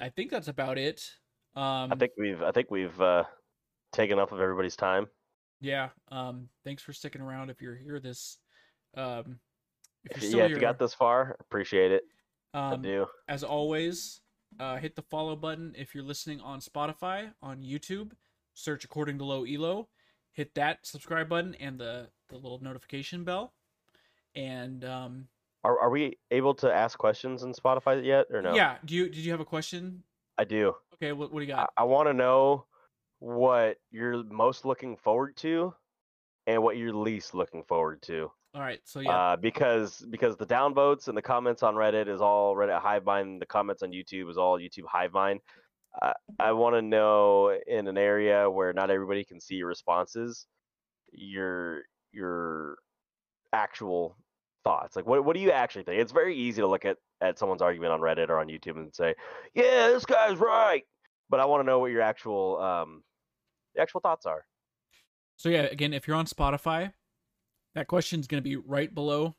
[0.00, 1.10] I think that's about it.
[1.54, 3.24] Um, I think we've I think we've uh,
[3.92, 5.06] taken up of everybody's time.
[5.60, 5.88] Yeah.
[6.10, 6.48] Um.
[6.64, 7.50] Thanks for sticking around.
[7.50, 8.38] If you're here, this,
[8.96, 9.38] um,
[10.04, 12.02] if If you're you- still yeah, if you got this far, appreciate it.
[12.54, 13.06] I um, do.
[13.28, 14.20] as always,
[14.60, 18.12] uh, hit the follow button if you're listening on Spotify, on YouTube.
[18.56, 19.88] Search according to low elo.
[20.32, 23.52] Hit that subscribe button and the the little notification bell.
[24.34, 25.28] And um,
[25.62, 28.54] Are are we able to ask questions in Spotify yet or no?
[28.54, 28.76] yeah.
[28.84, 30.02] Do you did you have a question?
[30.38, 30.74] I do.
[30.94, 31.12] Okay.
[31.12, 31.70] What what do you got?
[31.76, 32.66] I want to know
[33.18, 35.74] what you're most looking forward to
[36.46, 38.30] and what you're least looking forward to.
[38.54, 38.80] All right.
[38.84, 39.10] So yeah.
[39.10, 43.40] Uh, because because the downvotes and the comments on Reddit is all Reddit Hivemind.
[43.40, 45.36] The comments on YouTube is all YouTube Hivemind.
[45.36, 45.38] Uh,
[46.38, 50.46] I want to know in an area where not everybody can see your responses,
[51.12, 51.82] your
[52.12, 52.76] your
[53.52, 54.16] actual
[54.64, 54.96] thoughts.
[54.96, 56.00] Like what what do you actually think?
[56.00, 58.94] It's very easy to look at at someone's argument on Reddit or on YouTube and
[58.94, 59.14] say,
[59.54, 60.84] "Yeah, this guy's right,"
[61.30, 63.02] but I want to know what your actual um
[63.74, 64.44] the actual thoughts are.
[65.36, 66.92] So yeah, again, if you're on Spotify,
[67.74, 69.36] that question's going to be right below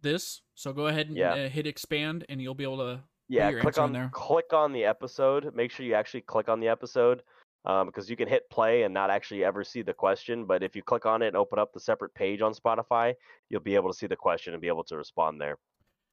[0.00, 0.42] this.
[0.54, 1.32] So go ahead and Yeah.
[1.32, 3.02] uh, hit expand, and you'll be able to.
[3.28, 4.10] Yeah, click on there.
[4.12, 5.54] click on the episode.
[5.54, 7.22] Make sure you actually click on the episode
[7.64, 10.44] um, because you can hit play and not actually ever see the question.
[10.44, 13.14] But if you click on it and open up the separate page on Spotify,
[13.50, 15.58] you'll be able to see the question and be able to respond there.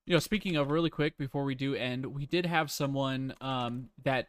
[0.05, 3.89] You know, speaking of really quick before we do end, we did have someone um,
[4.03, 4.27] that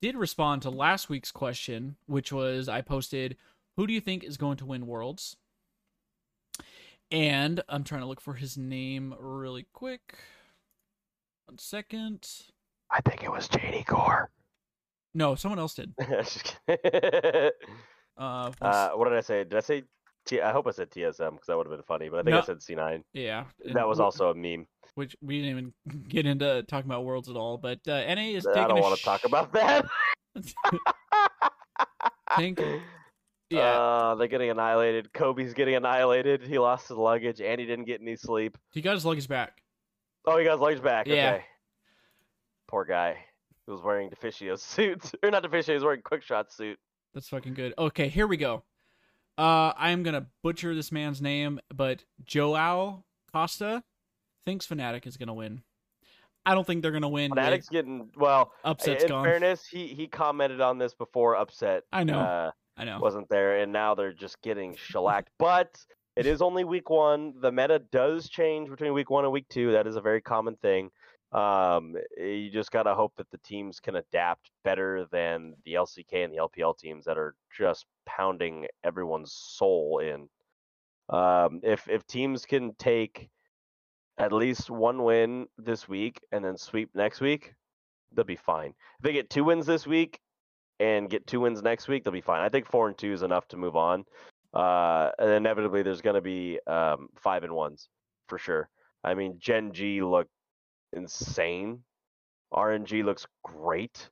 [0.00, 3.36] did respond to last week's question, which was I posted,
[3.76, 5.36] "Who do you think is going to win Worlds?"
[7.10, 10.18] And I'm trying to look for his name really quick.
[11.48, 12.28] One second.
[12.90, 14.30] I think it was JD Gore.
[15.14, 15.94] No, someone else did.
[18.20, 19.44] Uh, uh, what did I say?
[19.44, 19.84] Did I say?
[20.26, 22.08] T- I hope I said TSM because that would have been funny.
[22.08, 22.38] But I think No.
[22.40, 23.04] I said C9.
[23.12, 23.44] yeah,
[23.74, 24.66] That was also a meme.
[24.96, 25.50] which we didn't
[25.86, 27.58] even get into talking about worlds at all.
[27.58, 29.86] But uh, NA is taking I don't want to sh- talk about that.
[32.36, 32.60] Tank-
[33.50, 35.12] yeah, Uh, they're getting annihilated.
[35.12, 36.42] Kobe's getting annihilated.
[36.42, 38.58] He lost his luggage and he didn't get any sleep.
[38.72, 39.62] he got his luggage back.
[40.26, 41.06] Oh, he got his legs back.
[41.06, 41.34] Yeah.
[41.34, 41.44] Okay.
[42.68, 43.16] Poor guy.
[43.66, 45.10] He was wearing DeFicio's suit.
[45.22, 46.78] Or not DeFicio, he was wearing Quickshot suit.
[47.14, 47.74] That's fucking good.
[47.78, 48.64] Okay, here we go.
[49.36, 53.82] Uh, I am gonna butcher this man's name, but Joao Costa.
[54.44, 55.62] Thinks Fnatic is gonna win.
[56.46, 57.30] I don't think they're gonna win.
[57.30, 58.52] with Fnatic's getting well.
[58.64, 59.24] upset's in gone.
[59.24, 61.84] fairness, he he commented on this before upset.
[61.92, 62.18] I know.
[62.18, 62.98] Uh, I know.
[63.00, 65.30] wasn't there, and now they're just getting shellacked.
[65.38, 65.78] But
[66.18, 67.32] it is only week one.
[67.40, 69.70] The meta does change between week one and week two.
[69.70, 70.90] That is a very common thing.
[71.30, 76.32] Um, you just gotta hope that the teams can adapt better than the LCK and
[76.32, 80.28] the LPL teams that are just pounding everyone's soul in.
[81.16, 83.28] Um, if if teams can take
[84.18, 87.54] at least one win this week and then sweep next week,
[88.12, 88.74] they'll be fine.
[88.98, 90.18] If they get two wins this week
[90.80, 92.40] and get two wins next week, they'll be fine.
[92.40, 94.04] I think four and two is enough to move on.
[94.54, 97.88] Uh, and inevitably, there's going to be um, five and ones
[98.28, 98.68] for sure.
[99.04, 100.30] I mean, Gen G looked
[100.92, 101.80] insane.
[102.52, 104.08] RNG looks great.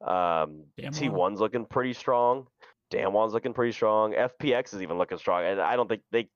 [0.00, 2.46] Um, T1's looking pretty strong.
[2.92, 4.12] Damwon's looking pretty strong.
[4.12, 5.44] FPX is even looking strong.
[5.44, 6.28] And I don't think they.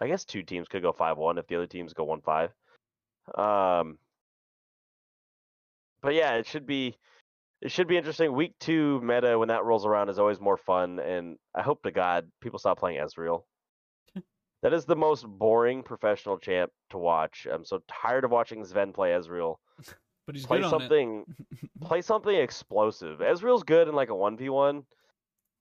[0.00, 2.50] I guess two teams could go 5 1 if the other teams go 1 5.
[3.36, 3.98] Um,
[6.02, 6.96] but yeah, it should be
[7.64, 8.32] it should be interesting.
[8.34, 11.90] Week two meta when that rolls around is always more fun, and I hope to
[11.90, 13.44] God people stop playing Ezreal.
[14.62, 17.46] that is the most boring professional champ to watch.
[17.50, 19.56] I'm so tired of watching Zven play Ezreal.
[20.26, 21.24] but he's Play good on something
[21.80, 23.20] play something explosive.
[23.20, 24.84] Ezreal's good in like a one v one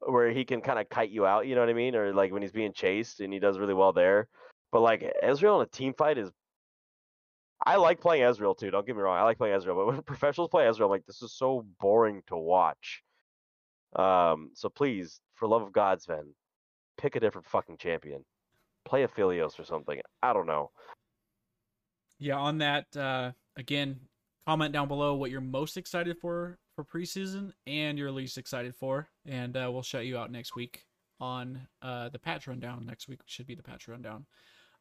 [0.06, 1.96] where he can kind of kite you out, you know what I mean?
[1.96, 4.28] Or like when he's being chased and he does really well there.
[4.74, 6.32] But like Ezreal in a team fight is
[7.65, 9.18] I like playing Ezreal too, don't get me wrong.
[9.18, 12.22] I like playing Ezreal, but when professionals play Ezreal, I'm like this is so boring
[12.27, 13.03] to watch.
[13.95, 16.26] Um so please, for love of God, Zven,
[16.98, 18.23] pick a different fucking champion.
[18.85, 19.99] Play Aphelios or something.
[20.22, 20.72] I don't know.
[22.19, 22.38] Yeah.
[22.38, 23.99] On that, uh, again,
[24.45, 29.07] comment down below what you're most excited for for preseason and you're least excited for,
[29.26, 30.85] and uh, we'll shout you out next week
[31.19, 32.85] on uh, the patch rundown.
[32.85, 34.26] Next week should be the patch rundown.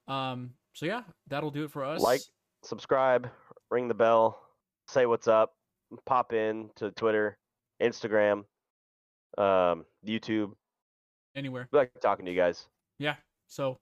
[0.09, 0.54] Um.
[0.72, 2.00] So yeah, that'll do it for us.
[2.00, 2.22] Like,
[2.62, 3.28] subscribe,
[3.70, 4.40] ring the bell,
[4.89, 5.55] say what's up,
[6.06, 7.39] pop in to Twitter,
[7.82, 8.44] Instagram,
[9.39, 10.52] um, YouTube.
[11.34, 11.68] anywhere.
[11.72, 12.66] We like talking to you guys.
[12.98, 13.16] Yeah.
[13.47, 13.78] So,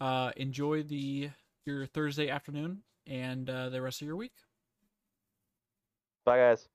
[0.00, 1.30] uh, enjoy the
[1.66, 4.32] your Thursday afternoon and uh, the rest of your week.
[6.24, 6.68] Bye, guys.